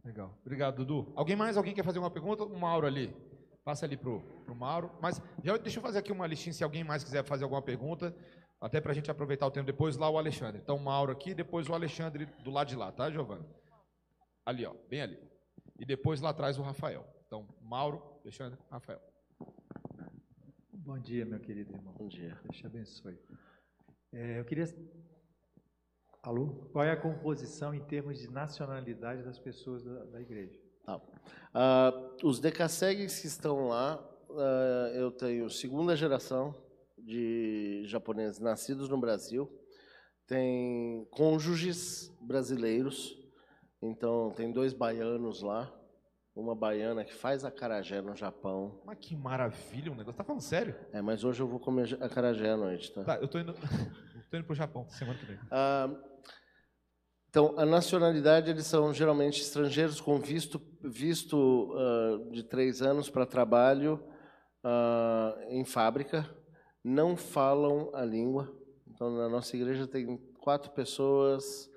[0.04, 0.38] Legal.
[0.42, 1.12] Obrigado, Dudu.
[1.16, 1.58] Alguém mais?
[1.58, 2.44] Alguém quer fazer uma pergunta?
[2.44, 3.16] O Mauro ali.
[3.64, 4.92] Passa ali pro, pro Mauro.
[5.02, 8.16] Mas já, deixa eu fazer aqui uma listinha se alguém mais quiser fazer alguma pergunta,
[8.60, 9.98] até para a gente aproveitar o tempo depois.
[9.98, 10.60] Lá o Alexandre.
[10.62, 13.46] Então, o Mauro aqui, depois o Alexandre do lado de lá, tá, Giovana?
[14.46, 15.20] Ali, ó, bem ali.
[15.80, 17.06] E depois lá atrás o Rafael.
[17.28, 19.11] Então, Mauro, Alexandre, Rafael.
[20.92, 21.94] Bom dia, meu querido irmão.
[21.98, 22.38] Bom dia.
[22.44, 23.18] Deus te abençoe.
[24.12, 24.66] É, eu queria.
[26.22, 26.68] Alô?
[26.74, 30.60] Qual é a composição em termos de nacionalidade das pessoas da, da igreja?
[30.84, 31.02] Tá.
[31.54, 36.54] Ah, os decassegues que estão lá, ah, eu tenho segunda geração
[36.98, 39.50] de japoneses nascidos no Brasil,
[40.28, 43.18] tem cônjuges brasileiros,
[43.82, 45.74] então tem dois baianos lá,
[46.36, 48.82] uma baiana que faz acarajé no Japão.
[48.86, 50.18] Mas que maravilha o negócio.
[50.18, 50.76] Tá falando sério?
[50.94, 53.04] É, mas hoje eu vou comer acarajé à noite, tá?
[53.04, 53.54] Tá, eu tô indo,
[54.32, 55.40] tô indo pro Japão semana que vem.
[55.52, 55.90] Ah,
[57.30, 63.26] Então, a nacionalidade, eles são geralmente estrangeiros com visto, visto ah, de três anos para
[63.26, 64.02] trabalho
[64.64, 66.30] ah, em fábrica,
[66.84, 68.54] não falam a língua.
[68.88, 71.70] Então, na nossa igreja tem quatro pessoas,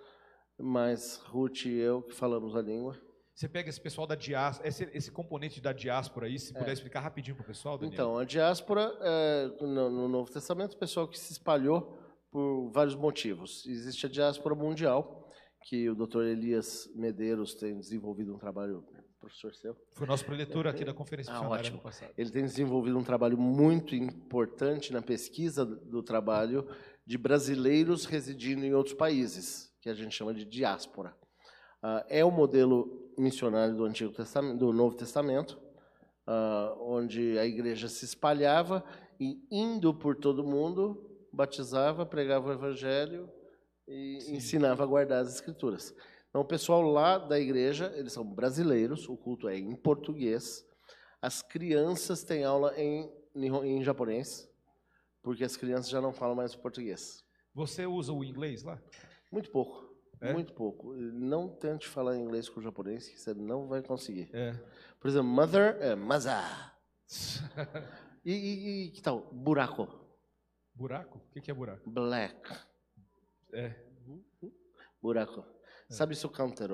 [0.59, 2.97] mais Ruth e eu, que falamos a língua.
[3.35, 7.01] Você pega esse pessoal da diáspora, esse, esse componente da diáspora aí, se puder explicar
[7.01, 7.93] rapidinho para o pessoal, Daniel.
[7.93, 11.99] Então, a diáspora, é, no, no Novo Testamento, o pessoal que se espalhou
[12.31, 13.67] por vários motivos.
[13.67, 15.29] Existe a diáspora mundial,
[15.65, 16.23] que o Dr.
[16.23, 18.85] Elias Medeiros tem desenvolvido um trabalho,
[19.19, 21.81] professor seu, Foi nosso preletor aqui da conferência Ah, ótimo.
[21.81, 22.13] passado.
[22.19, 26.69] ele tem desenvolvido um trabalho muito importante na pesquisa do trabalho
[27.07, 31.17] de brasileiros residindo em outros países, que a gente chama de diáspora.
[31.87, 35.61] Ah, é o modelo missionário do Antigo Testamento, do Novo Testamento,
[36.27, 38.83] ah, onde a igreja se espalhava
[39.21, 43.31] e indo por todo mundo batizava, pregava o evangelho
[43.87, 45.95] e ensinava a guardar as escrituras.
[46.31, 50.67] Então, o pessoal lá da igreja, eles são brasileiros, o culto é em português.
[51.21, 54.51] As crianças têm aula em, em japonês,
[55.23, 57.23] porque as crianças já não falam mais o português.
[57.53, 58.81] Você usa o inglês lá?
[59.31, 59.84] Muito pouco,
[60.25, 60.33] É?
[60.33, 60.93] muito pouco.
[60.95, 64.29] Não tente falar inglês com o japonês, que você não vai conseguir.
[64.33, 64.53] É.
[65.01, 66.41] Por exemplo, mother é maza.
[68.27, 69.21] E, e- e que tal?
[69.31, 69.87] Buraco,
[70.75, 71.21] Buraco?
[71.37, 71.91] O que é buraco?
[71.91, 72.57] black.
[73.53, 73.75] É.
[75.03, 75.45] Buraco.
[75.91, 76.71] Sabe isso counter?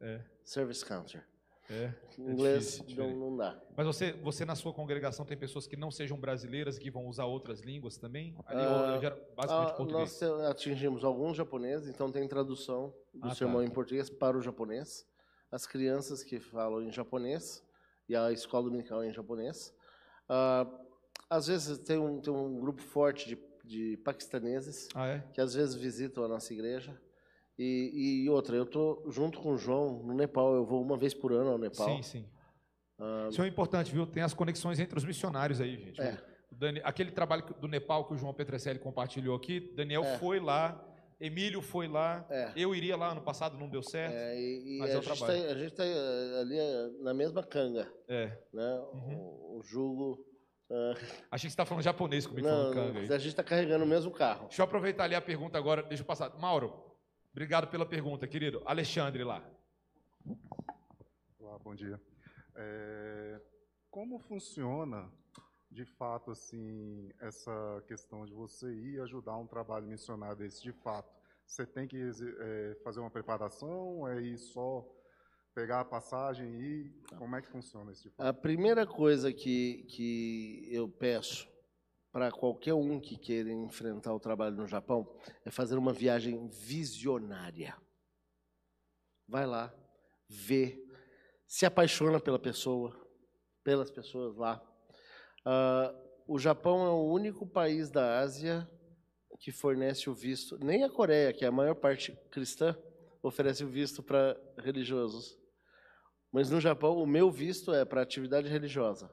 [0.00, 0.24] É.
[0.42, 1.22] Service counter.
[1.70, 1.92] É.
[2.18, 3.60] Em inglês difícil, não, não dá.
[3.76, 7.26] Mas você, você na sua congregação tem pessoas que não sejam brasileiras que vão usar
[7.26, 8.34] outras línguas também?
[8.46, 10.20] Ali, Ah, basicamente Ah, português.
[10.20, 13.34] nós atingimos alguns japoneses, então tem tradução do Ah, tá.
[13.34, 15.06] sermão em português para o japonês.
[15.50, 17.62] As crianças que falam em japonês
[18.08, 19.74] e a escola dominical em japonês.
[20.28, 20.66] Ah,
[21.30, 25.18] às vezes tem um, tem um grupo forte de, de paquistaneses Ah, é?
[25.32, 26.98] que às vezes visitam a nossa igreja.
[27.58, 31.12] E, e outra, eu estou junto com o João no Nepal, eu vou uma vez
[31.12, 31.88] por ano ao Nepal.
[31.88, 32.24] Sim, sim.
[33.30, 34.06] Isso é importante, viu?
[34.06, 36.00] Tem as conexões entre os missionários aí, gente.
[36.00, 36.18] É.
[36.50, 40.18] Dani- aquele trabalho do Nepal que o João Petrecelli compartilhou aqui, Daniel É.
[40.18, 40.84] foi lá,
[41.20, 42.52] Emílio foi lá, É.
[42.56, 44.14] eu iria lá ano passado, não deu certo.
[44.14, 45.42] É, e e Mas é a, o gente trabalho.
[45.42, 45.82] tá, a gente está
[46.40, 48.26] ali eh, na mesma canga, É.
[48.52, 48.80] né?
[48.94, 49.16] Uhum.
[49.16, 50.24] O, o jugo.
[50.70, 53.06] ah, Achei que você estava falando japonês comigo, não, falando canga aí.
[53.12, 54.46] a gente está carregando o mesmo carro.
[54.46, 56.30] Deixa eu aproveitar ali a pergunta agora, deixa eu passar.
[56.38, 56.72] Mauro,
[57.38, 58.60] obrigado pela pergunta, querido.
[58.66, 59.48] Alexandre lá.
[61.38, 62.00] Olá, bom dia.
[62.56, 63.40] É,
[63.88, 65.08] como funciona,
[65.70, 71.14] de fato, assim, essa questão de você ir ajudar um trabalho missionário desse, de fato?
[71.46, 74.84] Você tem que é, fazer uma preparação, é ir só
[75.54, 77.02] pegar a passagem e ir?
[77.16, 78.26] Como é que funciona isso de fato?
[78.26, 81.48] A primeira coisa que, que eu peço
[82.18, 85.08] para qualquer um que queira enfrentar o trabalho no Japão
[85.44, 87.76] é fazer uma viagem visionária.
[89.28, 89.72] Vai lá,
[90.28, 90.84] vê,
[91.46, 92.92] se apaixona pela pessoa,
[93.62, 94.60] pelas pessoas lá.
[95.44, 95.94] Ah,
[96.26, 98.68] o Japão é o único país da Ásia
[99.38, 102.76] que fornece o visto, nem a Coreia, que é a maior parte cristã,
[103.22, 105.38] oferece o visto para religiosos.
[106.32, 109.08] Mas no Japão, o meu visto é para atividade religiosa.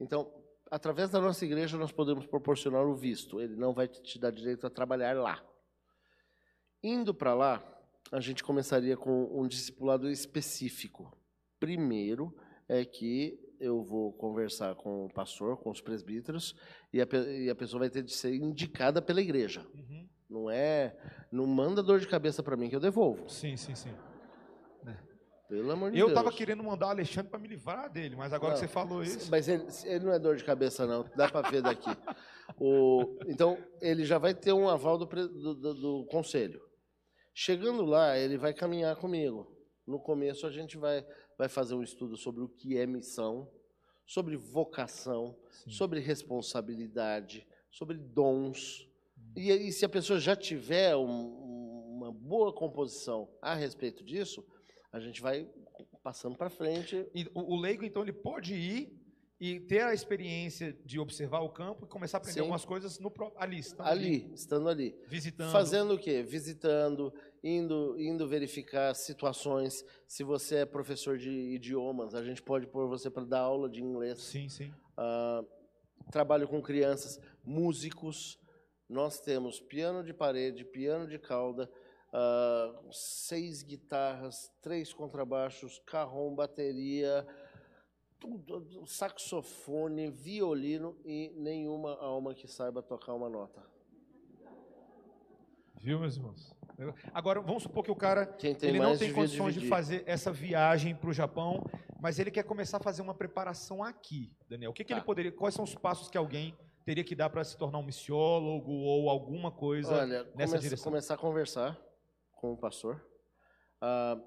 [0.00, 0.41] Então,
[0.72, 3.42] através da nossa igreja, nós podemos proporcionar o visto.
[3.42, 5.44] Ele não vai te dar direito a trabalhar lá.
[6.82, 7.62] Indo para lá,
[8.10, 11.14] a gente começaria com um discipulado específico.
[11.60, 12.34] Primeiro
[12.66, 16.56] é que eu vou conversar com o pastor, com os presbíteros,
[16.90, 19.66] e a, e a pessoa vai ter de ser indicada pela igreja.
[19.74, 20.08] Uhum.
[20.28, 20.96] Não é,
[21.30, 23.28] não manda dor de cabeça para mim que eu devolvo.
[23.28, 23.92] Sim, sim, sim.
[25.52, 26.18] Pelo amor de Eu Deus.
[26.18, 29.02] estava querendo mandar o Alexandre para me livrar dele, mas agora que Não, você falou
[29.02, 29.30] isso.
[29.30, 31.04] Mas ele, ele não é dor de cabeça, não.
[31.14, 31.90] Dá para ver daqui.
[32.58, 36.58] O, então, ele já vai ter um aval do, do- do- do conselho.
[37.34, 39.54] Chegando lá, ele vai caminhar comigo.
[39.86, 41.04] No começo, a gente vai,
[41.36, 43.46] vai fazer um estudo sobre o que é missão,
[44.06, 45.36] sobre vocação,
[45.68, 48.88] sobre responsabilidade, sobre dons.
[49.36, 54.42] E, aí, se a pessoa já tiver um- uma boa composição a respeito disso,
[54.92, 55.48] a gente vai
[56.02, 59.02] passando para frente E o, o leigo, então, ele pode ir
[59.40, 62.40] e ter a experiência de observar o campo e começar a aprender Sim.
[62.42, 64.96] algumas coisas no, ali, estando ali, estando ali.
[65.08, 65.50] visitando.
[65.50, 66.22] Fazendo o quê?
[66.22, 67.12] Visitando,
[67.42, 69.84] indo, indo verificar situações.
[70.06, 73.82] Se você é professor de idiomas, a gente pode pôr você para dar aula de
[73.82, 74.20] inglês.
[74.20, 74.72] Sim, sim.
[74.96, 75.42] Ah,
[76.12, 78.38] trabalho com crianças, músicos.
[78.88, 81.68] Nós temos piano de parede, piano de cauda,
[82.12, 87.26] ah, seis guitarras, três contrabaixos, carrom, bateria,
[88.20, 93.62] tudo, saxofone, violino e nenhuma alma que saiba tocar uma nota.
[95.80, 96.54] Viu, meus irmãos?
[97.12, 99.68] Agora, vamos supor que o cara ele não tem condições de dividir.
[99.68, 101.64] fazer essa viagem para o Japão,
[102.00, 104.70] mas ele quer começar a fazer uma preparação aqui, Daniel.
[104.70, 104.98] O que, que Tá.
[104.98, 105.32] ele poderia?
[105.32, 109.10] Quais são os passos que alguém teria que dar para se tornar um missiólogo ou
[109.10, 110.84] alguma coisa Olha, nessa come- direção?
[110.84, 111.80] começar a conversar
[112.42, 113.02] com o pastor.
[113.80, 114.20] Ah,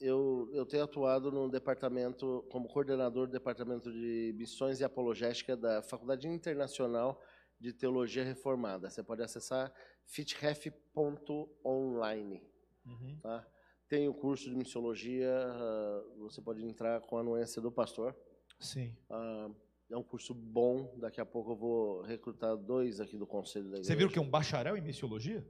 [0.00, 5.82] eu, eu tenho atuado no departamento, como coordenador do departamento de missões e apologética da
[5.82, 7.20] Faculdade Internacional
[7.60, 8.88] de Teologia Reformada.
[8.88, 9.70] Você pode acessar
[10.06, 12.42] fitref.online.
[12.86, 13.18] Uhum.
[13.20, 13.46] Tá?
[13.86, 18.16] Tem o curso de missiologia, ah, você pode entrar com a anuência do pastor.
[18.58, 18.96] Sim.
[19.10, 19.50] Ah,
[19.90, 23.76] é um curso bom, daqui a pouco eu vou recrutar dois aqui do conselho da
[23.76, 23.88] igreja.
[23.88, 25.44] Você viu que é um bacharel em missiologia?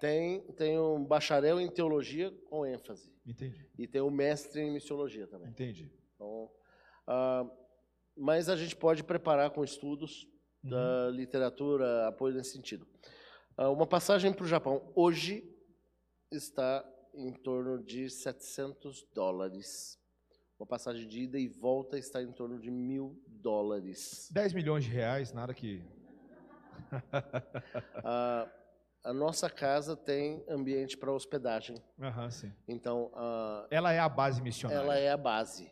[0.00, 3.10] Tem, tem um bacharel em teologia com ênfase.
[3.26, 3.66] Entendi.
[3.78, 5.48] E tem um mestre em missiologia também.
[5.50, 5.90] Entendi.
[6.14, 6.50] Então,
[7.06, 7.44] ah,
[8.16, 10.26] mas a gente pode preparar com estudos
[10.64, 10.70] Uhum.
[10.70, 12.86] da literatura, apoio nesse sentido.
[13.56, 15.48] Ah, uma passagem para o Japão hoje
[16.32, 16.84] está
[17.14, 19.96] em torno de 700 dólares.
[20.58, 24.28] Uma passagem de ida e volta está em torno de mil dólares.
[24.32, 25.82] 10 milhões de reais, nada que.
[28.04, 28.48] Ah,
[29.06, 31.76] a nossa casa tem ambiente para hospedagem.
[32.00, 32.52] Aham, sim.
[32.66, 34.82] Então, ah, Ela é a base missionária.
[34.82, 35.70] ela é a base.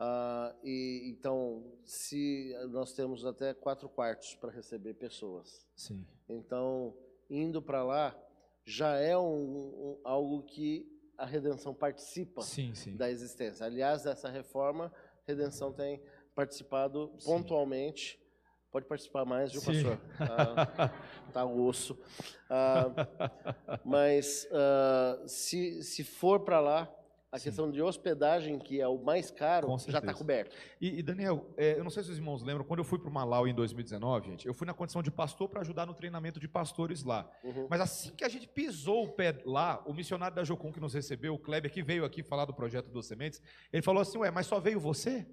[0.00, 6.04] Ah, e então, se nós temos até quatro quartos para receber pessoas, Sim.
[6.28, 6.92] então
[7.30, 8.16] indo para lá
[8.64, 10.84] já é um, um- algo que
[11.16, 12.96] a redenção participa Sim, sim.
[12.96, 13.64] da existência.
[13.64, 16.02] Aliás, dessa reforma, a redenção tem
[16.34, 18.18] participado pontualmente.
[18.72, 19.84] Pode participar mais, viu, Sim.
[19.84, 20.00] pastor?
[20.18, 20.90] Ah,
[21.30, 21.98] tá osso.
[22.48, 22.90] Ah,
[23.84, 26.90] mas ah, se, se for para lá,
[27.30, 27.44] a Sim.
[27.44, 30.56] questão de hospedagem, que é o mais caro, já está coberto.
[30.80, 33.08] E, e, Daniel, é, eu não sei se os irmãos lembram, quando eu fui para
[33.08, 36.40] o Malau em 2019, gente, eu fui na condição de pastor para ajudar no treinamento
[36.40, 37.30] de pastores lá.
[37.44, 37.66] Uhum.
[37.68, 40.94] Mas assim que a gente pisou o pé lá, o missionário da Jocum que nos
[40.94, 43.40] recebeu, o Kleber, que veio aqui falar do projeto dos sementes,
[43.72, 45.26] ele falou assim: Ué, mas só veio você?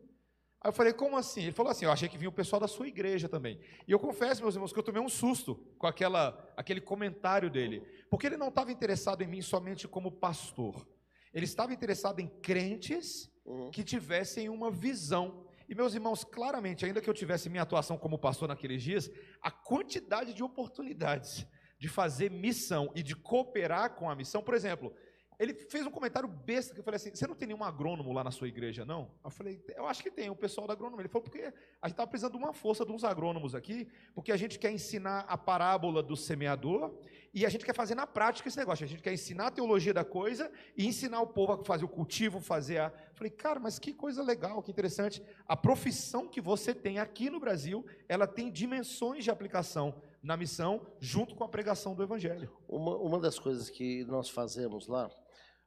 [0.62, 1.42] Aí eu falei: Como assim?
[1.44, 3.60] Ele falou assim: Eu achei que vinha o pessoal da sua igreja também.
[3.88, 7.82] E eu confesso, meus irmãos, que eu tomei um susto com aquela, aquele comentário dele,
[8.10, 10.86] porque ele não estava interessado em mim somente como pastor.
[11.34, 13.72] Ele estava interessado em crentes Uhum.
[13.72, 15.44] que tivessem uma visão.
[15.68, 19.10] E meus irmãos, claramente, ainda que eu tivesse minha atuação como pastor naqueles dias,
[19.42, 21.48] a quantidade de oportunidades
[21.80, 24.94] de fazer missão e de cooperar com a missão, por exemplo,
[25.40, 28.26] ele fez um comentário besta que eu falei assim: você não tem nenhum agrônomo lá
[28.26, 29.10] na sua igreja, não?
[29.24, 31.04] Eu falei, eu acho que tem, o pessoal da agronomia.
[31.04, 34.34] Ele falou, porque a gente está precisando de uma força de uns agrônomos aqui, porque
[34.34, 36.94] a gente quer ensinar a parábola do semeador
[37.34, 38.84] e a gente quer fazer na prática esse negócio.
[38.84, 41.88] A gente quer ensinar a teologia da coisa e ensinar o povo a fazer o
[41.90, 42.88] cultivo, fazer a.
[42.88, 45.24] Eu falei, cara, mas que coisa legal, que interessante.
[45.48, 50.86] A profissão que você tem aqui no Brasil, ela tem dimensões de aplicação na missão,
[51.00, 52.52] junto com a pregação do evangelho.
[52.68, 55.10] Uma, uma das coisas que nós fazemos lá,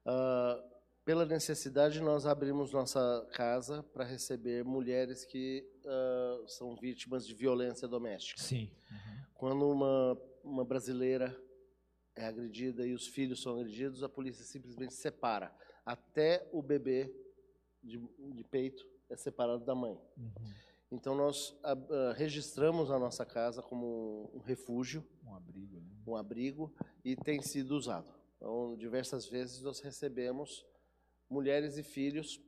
[0.05, 0.63] ah,
[1.05, 7.89] pela necessidade, nós abrimos nossa casa para receber mulheres que ah, são vítimas de violência
[7.89, 8.41] doméstica.
[8.41, 8.71] Sim.
[9.35, 11.37] Quando uma, uma brasileira
[12.15, 15.53] é agredida e os filhos são agredidos, a polícia simplesmente separa.
[15.85, 17.13] Até o bebê
[17.83, 17.99] de,
[18.35, 19.99] de peito é separado da mãe.
[20.91, 21.75] Então, nós ah,
[22.15, 25.91] registramos a nossa casa como um refúgio, Um abrigo, né?
[26.07, 26.73] um abrigo,
[27.05, 28.22] e tem sido usado.
[28.43, 30.67] Então, diversas vezes nós recebemos
[31.31, 32.41] mulheres e filhos.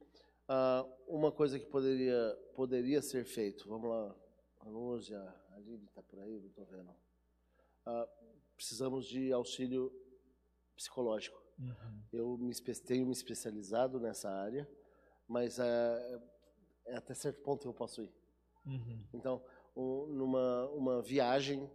[0.49, 4.12] Ah, uma coisa que poderia, poderia ser feito, vamos lá,
[4.59, 5.16] a Lúcia,
[5.53, 6.92] a Lili está por aí, não estou vendo.
[7.86, 8.09] Ah,
[8.57, 9.92] precisamos de auxílio
[10.74, 11.40] psicológico.
[12.12, 12.53] Eu me
[12.84, 14.68] tenho me especializado nessa área,
[15.28, 16.20] mas ah,
[16.86, 18.12] é até certo ponto que eu posso ir.
[19.12, 19.40] Então,
[19.76, 21.70] um- numa uma viagem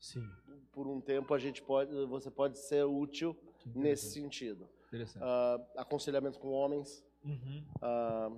[0.00, 0.26] Sim.
[0.72, 3.36] por um tempo a gente pode, você pode ser útil
[3.66, 4.68] nesse sentido.
[4.88, 5.22] Interessante.
[5.22, 7.04] Ah, aconselhamento com homens.
[7.24, 7.64] Uhum.
[7.82, 8.30] ah,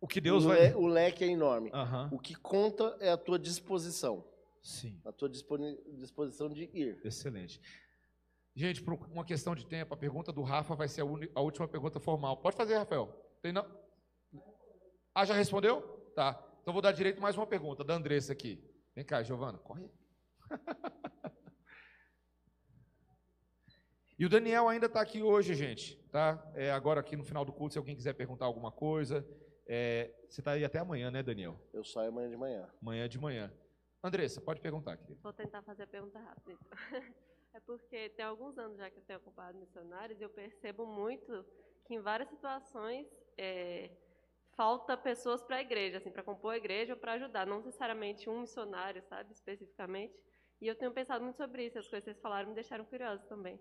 [0.00, 0.68] O que Deus o, vai.
[0.68, 1.70] le- o leque é enorme.
[1.72, 2.08] Aham.
[2.12, 4.24] O que conta é a tua disposição,
[4.62, 5.00] Sim.
[5.04, 6.98] a tua disponi- disposição de ir.
[7.04, 7.60] Excelente.
[8.54, 11.40] Gente, por uma questão de tempo, a pergunta do Rafa vai ser a, uni- a
[11.40, 12.38] última pergunta formal.
[12.38, 13.08] Pode fazer, Rafael.
[13.42, 13.66] Tem não?
[15.14, 15.82] Ah, já respondeu?
[16.14, 16.42] Tá.
[16.62, 18.58] Então vou dar direito mais uma pergunta da Andressa aqui.
[18.96, 19.90] Vem cá, Giovana, corre.
[24.18, 26.02] e o Daniel ainda está aqui hoje, gente.
[26.10, 26.42] Tá?
[26.54, 29.22] É, agora aqui no final do culto, se alguém quiser perguntar alguma coisa.
[29.66, 31.60] é, você está aí até amanhã, né, Daniel?
[31.74, 32.66] Eu saio amanhã de manhã.
[32.80, 33.52] Amanhã de manhã.
[34.02, 35.20] Andressa, pode perguntar, querida.
[35.22, 36.52] Vou tentar fazer a pergunta rápida.
[36.52, 36.70] então.
[37.52, 41.42] É porque tem alguns anos já que eu tenho acompanhado missionários e eu percebo muito
[41.86, 43.06] que em várias situações
[43.38, 43.96] é,
[44.56, 48.28] falta pessoas para a igreja, assim, para compor a igreja ou para ajudar, não necessariamente
[48.28, 50.14] um missionário, sabe, especificamente.
[50.60, 53.22] E eu tenho pensado muito sobre isso, as coisas que vocês falaram me deixaram curiosa
[53.26, 53.60] também.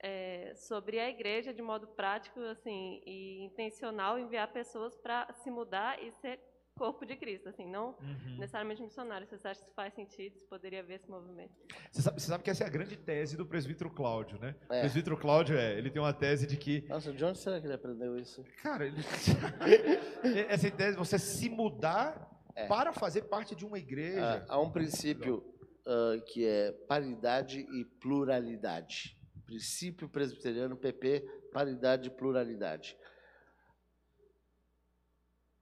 [0.00, 6.02] É, sobre a igreja, de modo prático assim, e intencional, enviar pessoas para se mudar
[6.02, 6.40] e ser
[6.76, 8.36] corpo de Cristo, assim, não Uhum.
[8.38, 9.26] necessariamente missionário.
[9.26, 10.38] Vocês acham que isso faz sentido?
[10.38, 11.52] Se poderia haver esse movimento?
[11.90, 14.54] Você sabe, você sabe que essa é a grande tese do presbítero Cláudio, né?
[14.68, 14.80] O É.
[14.80, 17.74] presbítero Cláudio é, ele tem uma tese de que, Nossa, de onde será que ele
[17.74, 18.42] aprendeu isso?
[18.62, 18.96] cara, ele...
[20.48, 22.66] essa tese de você se mudar É.
[22.66, 24.44] para fazer parte de uma igreja.
[24.48, 25.42] Ah, há um princípio
[25.86, 29.16] ah, que é paridade e pluralidade.
[29.46, 31.20] Princípio presbiteriano, PP,
[31.52, 32.96] paridade e pluralidade.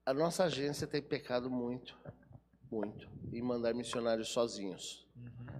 [0.04, 1.96] A nossa agência tem pecado muito,
[2.70, 5.06] muito, em mandar missionários sozinhos.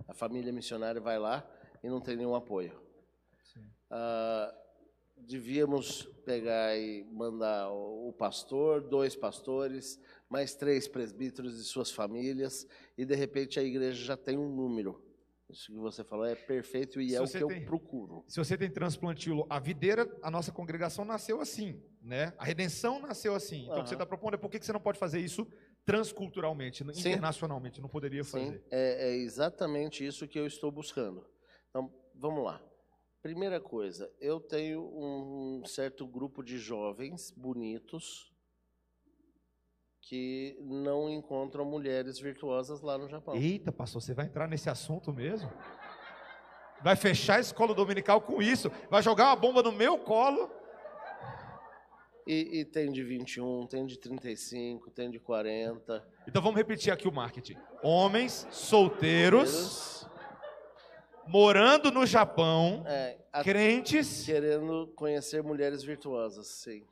[0.09, 1.49] A família missionária vai lá
[1.83, 2.81] e não tem nenhum apoio.
[3.91, 4.55] Ah,
[5.17, 12.67] devíamos pegar e mandar o pastor, dois pastores, mais três presbíteros e suas famílias,
[12.97, 15.10] e de repente a igreja já tem um número.
[15.51, 18.25] Isso que você falou é perfeito e Se é o que eu tem- procuro.
[18.29, 22.33] Se você tem transplantio, a videira, a nossa congregação nasceu assim, né?
[22.39, 23.65] A redenção nasceu assim.
[23.65, 25.47] Então, o que você está propondo é por que você não pode fazer isso
[25.85, 27.11] transculturalmente, Sim.
[27.11, 27.81] internacionalmente?
[27.81, 28.65] Não poderia Sim, fazer.
[28.71, 31.27] é, é exatamente isso que eu estou buscando.
[31.69, 32.63] Então, vamos lá.
[33.23, 38.30] Primeira coisa, eu tenho um certo grupo de jovens bonitos
[40.03, 43.35] que não encontram mulheres virtuosas lá no Japão.
[43.35, 45.51] Eita, pastor, você vai entrar nesse assunto mesmo?
[46.83, 48.71] Vai fechar a escola dominical com isso?
[48.91, 50.51] Vai jogar uma bomba no meu colo?
[52.27, 56.07] E, e tem de 21, tem de 35, tem de 40.
[56.27, 57.57] Então vamos repetir aqui o marketing.
[57.83, 60.07] Homens solteiros,
[61.27, 64.25] morando no Japão, É, crentes.
[64.25, 66.85] querendo conhecer mulheres virtuosas, sim.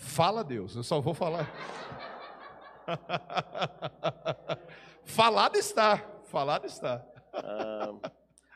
[0.00, 1.50] Fala Deus, eu só vou falar.
[5.04, 7.04] Falado está, falado está.
[7.32, 7.94] Ah,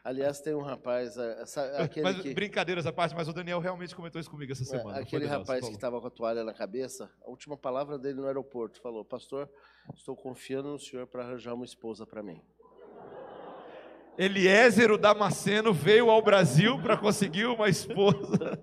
[0.04, 2.34] aliás, tem um rapaz, ah, sa- aquele Mas que...
[2.34, 4.92] brincadeiras à parte, mas o Daniel realmente comentou isso comigo essa É, semana.
[4.94, 8.26] foi, aquele rapaz que estava com a toalha na cabeça, a última palavra dele no
[8.26, 9.48] aeroporto falou: Pastor,
[9.94, 12.40] estou confiando no senhor para arranjar uma esposa para mim.
[14.18, 18.62] Eliezer o Damasceno veio ao Brasil para conseguir uma esposa.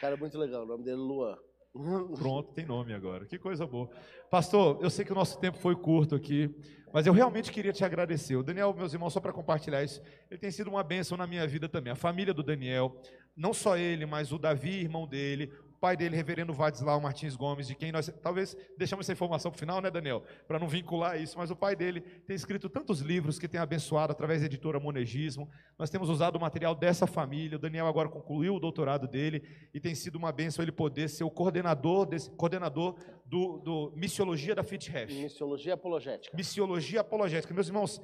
[0.00, 1.36] Cara, muito legal, o nome dele é Luan.
[1.72, 3.26] Pronto, tem nome agora.
[3.26, 3.88] Que coisa boa.
[4.30, 6.52] Pastor, eu sei que o nosso tempo foi curto aqui,
[6.92, 8.34] mas eu realmente queria te agradecer.
[8.34, 11.46] O Daniel, meus irmãos, só para compartilhar isso, ele tem sido uma bênção na minha
[11.46, 11.92] vida também.
[11.92, 13.00] A família do Daniel,
[13.36, 17.74] não só ele, mas o Davi, irmão dele, pai dele, reverendo Vadislau Martins Gomes, de
[17.74, 20.22] quem nós talvez deixamos essa informação para o final, né, Daniel?
[20.46, 24.12] Para não vincular isso, mas o pai dele tem escrito tantos livros que tem abençoado
[24.12, 25.48] através da editora Monegismo.
[25.78, 27.56] Nós temos usado o material dessa família.
[27.56, 31.24] O Daniel agora concluiu o doutorado dele e tem sido uma bênção ele poder ser
[31.24, 35.10] o coordenador, desse, coordenador do, do Missiologia da FitRef.
[35.14, 36.36] Missiologia apologética.
[36.36, 37.54] Missiologia Apologética.
[37.54, 38.00] Meus irmãos,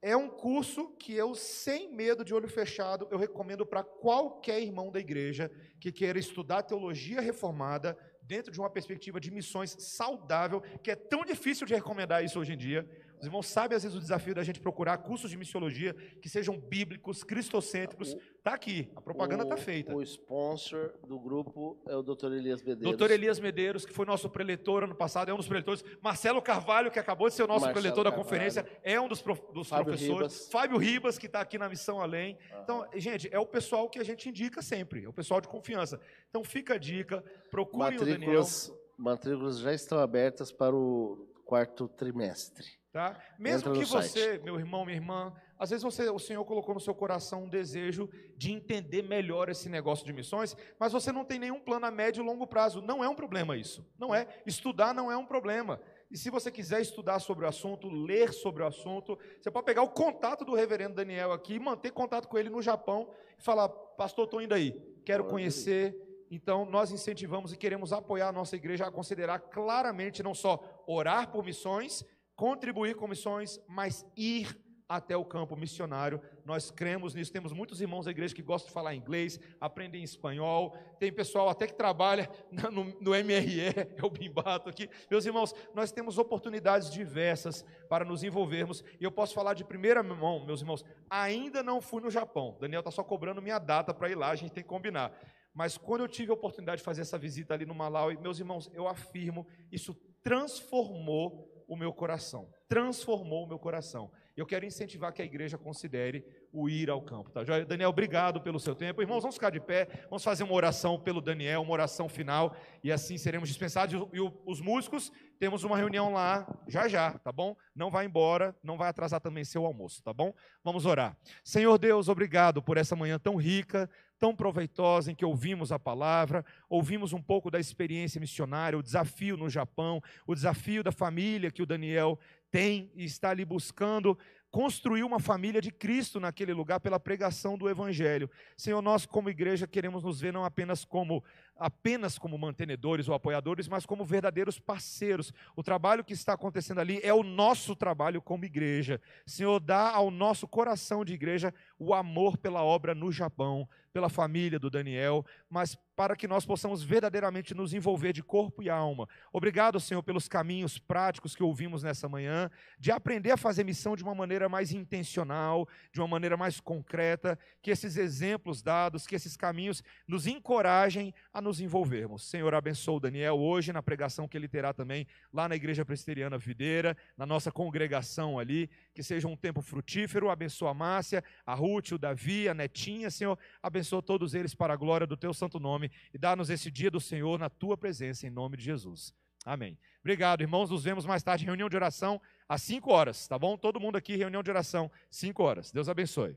[0.00, 4.92] é um curso que eu, sem medo de olho fechado, eu recomendo para qualquer irmão
[4.92, 10.90] da igreja que queira estudar teologia reformada dentro de uma perspectiva de missões saudável, que
[10.90, 12.88] é tão difícil de recomendar isso hoje em dia.
[13.20, 15.92] Os irmãos sabem, às vezes, o desafio da gente procurar cursos de missiologia
[16.22, 18.14] que sejam bíblicos, cristocêntricos.
[18.38, 19.94] Está aqui, a propaganda está feita.
[19.94, 22.32] O sponsor do grupo é o Dr.
[22.32, 22.82] Elias Medeiros.
[22.82, 25.84] Doutor Elias Medeiros, que foi nosso preletor ano passado, é um dos preletores.
[26.00, 28.24] Marcelo Carvalho, que acabou de ser o nosso Marcelo preletor da Carvalho.
[28.24, 30.16] conferência, é um dos, prof- dos Fábio professores.
[30.32, 30.48] Ribas.
[30.50, 32.38] Fábio Ribas, que está aqui na Missão Além.
[32.52, 32.60] Aham.
[32.62, 36.00] Então, gente, é o pessoal que a gente indica sempre, é o pessoal de confiança.
[36.30, 38.18] Então, fica a dica, procurem o Daniel.
[38.18, 42.66] matrículas, matrículas já estão abertas para o quarto trimestre.
[42.98, 43.16] Tá?
[43.38, 44.08] Mesmo Entra que site.
[44.08, 47.48] você, meu irmão, minha irmã, às vezes você, o Senhor colocou no seu coração um
[47.48, 51.92] desejo de entender melhor esse negócio de missões, mas você não tem nenhum plano a
[51.92, 52.82] médio e longo prazo.
[52.82, 53.88] Não é um problema isso.
[53.96, 54.26] Não é.
[54.44, 55.80] Estudar não é um problema.
[56.10, 59.82] E se você quiser estudar sobre o assunto, ler sobre o assunto, você pode pegar
[59.82, 63.68] o contato do reverendo Daniel aqui e manter contato com ele no Japão e falar:
[63.68, 64.72] Pastor, estou indo aí,
[65.04, 66.26] quero conhecer.
[66.30, 71.30] Então, nós incentivamos e queremos apoiar a nossa igreja a considerar claramente não só orar
[71.30, 72.04] por missões,
[72.38, 74.56] contribuir com missões, mas ir
[74.88, 76.22] até o campo missionário.
[76.44, 77.32] Nós cremos nisso.
[77.32, 80.70] Temos muitos irmãos da igreja que gostam de falar inglês, aprendem espanhol.
[81.00, 82.30] Tem pessoal até que trabalha
[82.72, 84.88] no, no MRE, é o Bimbato aqui.
[85.10, 88.84] Meus irmãos, nós temos oportunidades diversas para nos envolvermos.
[89.00, 92.56] E eu posso falar de primeira mão, meus irmãos, ainda não fui no Japão.
[92.60, 95.12] Daniel está só cobrando minha data para ir lá, a gente tem que combinar.
[95.52, 98.70] Mas quando eu tive a oportunidade de fazer essa visita ali no Malawi, meus irmãos,
[98.72, 102.48] eu afirmo, isso transformou o meu coração.
[102.66, 104.10] Transformou o meu coração.
[104.34, 107.30] Eu quero incentivar que a igreja considere o ir ao campo.
[107.30, 107.42] Tá?
[107.66, 109.02] Daniel, obrigado pelo seu tempo.
[109.02, 112.90] Irmãos, vamos ficar de pé, vamos fazer uma oração pelo Daniel, uma oração final, e
[112.90, 113.94] assim seremos dispensados.
[114.12, 117.56] E os músicos, temos uma reunião lá já já, tá bom?
[117.74, 120.32] Não vai embora, não vai atrasar também seu almoço, tá bom?
[120.64, 121.16] Vamos orar.
[121.44, 123.88] Senhor Deus, obrigado por essa manhã tão rica,
[124.18, 129.36] tão proveitosa, em que ouvimos a palavra, ouvimos um pouco da experiência missionária, o desafio
[129.36, 132.18] no Japão, o desafio da família que o Daniel
[132.50, 134.18] tem e está ali buscando
[134.50, 138.30] construir uma família de Cristo naquele lugar pela pregação do evangelho.
[138.56, 141.22] Senhor, nós como igreja queremos nos ver não apenas como
[141.58, 145.32] apenas como mantenedores ou apoiadores, mas como verdadeiros parceiros.
[145.56, 149.00] O trabalho que está acontecendo ali é o nosso trabalho como igreja.
[149.26, 154.58] Senhor, dá ao nosso coração de igreja o amor pela obra no Japão, pela família
[154.58, 159.08] do Daniel, mas para que nós possamos verdadeiramente nos envolver de corpo e alma.
[159.32, 162.48] Obrigado, Senhor, pelos caminhos práticos que ouvimos nessa manhã,
[162.78, 167.36] de aprender a fazer missão de uma maneira mais intencional, de uma maneira mais concreta,
[167.60, 172.22] que esses exemplos dados, que esses caminhos nos encorajem a nos envolvermos.
[172.24, 176.36] Senhor, abençoa o Daniel hoje na pregação que ele terá também lá na Igreja Presbiteriana
[176.36, 180.28] Videira, na nossa congregação ali, que seja um tempo frutífero.
[180.28, 183.38] Abençoa a Márcia, a Ruth, o Davi, a Netinha, Senhor.
[183.62, 187.00] Abençoa todos eles para a glória do teu santo nome e dá-nos esse dia do
[187.00, 189.14] Senhor na tua presença, em nome de Jesus.
[189.44, 189.78] Amém.
[190.00, 190.68] Obrigado, irmãos.
[190.68, 193.56] Nos vemos mais tarde, reunião de oração às 5 horas, tá bom?
[193.56, 195.72] Todo mundo aqui, reunião de oração, 5 horas.
[195.72, 196.36] Deus abençoe.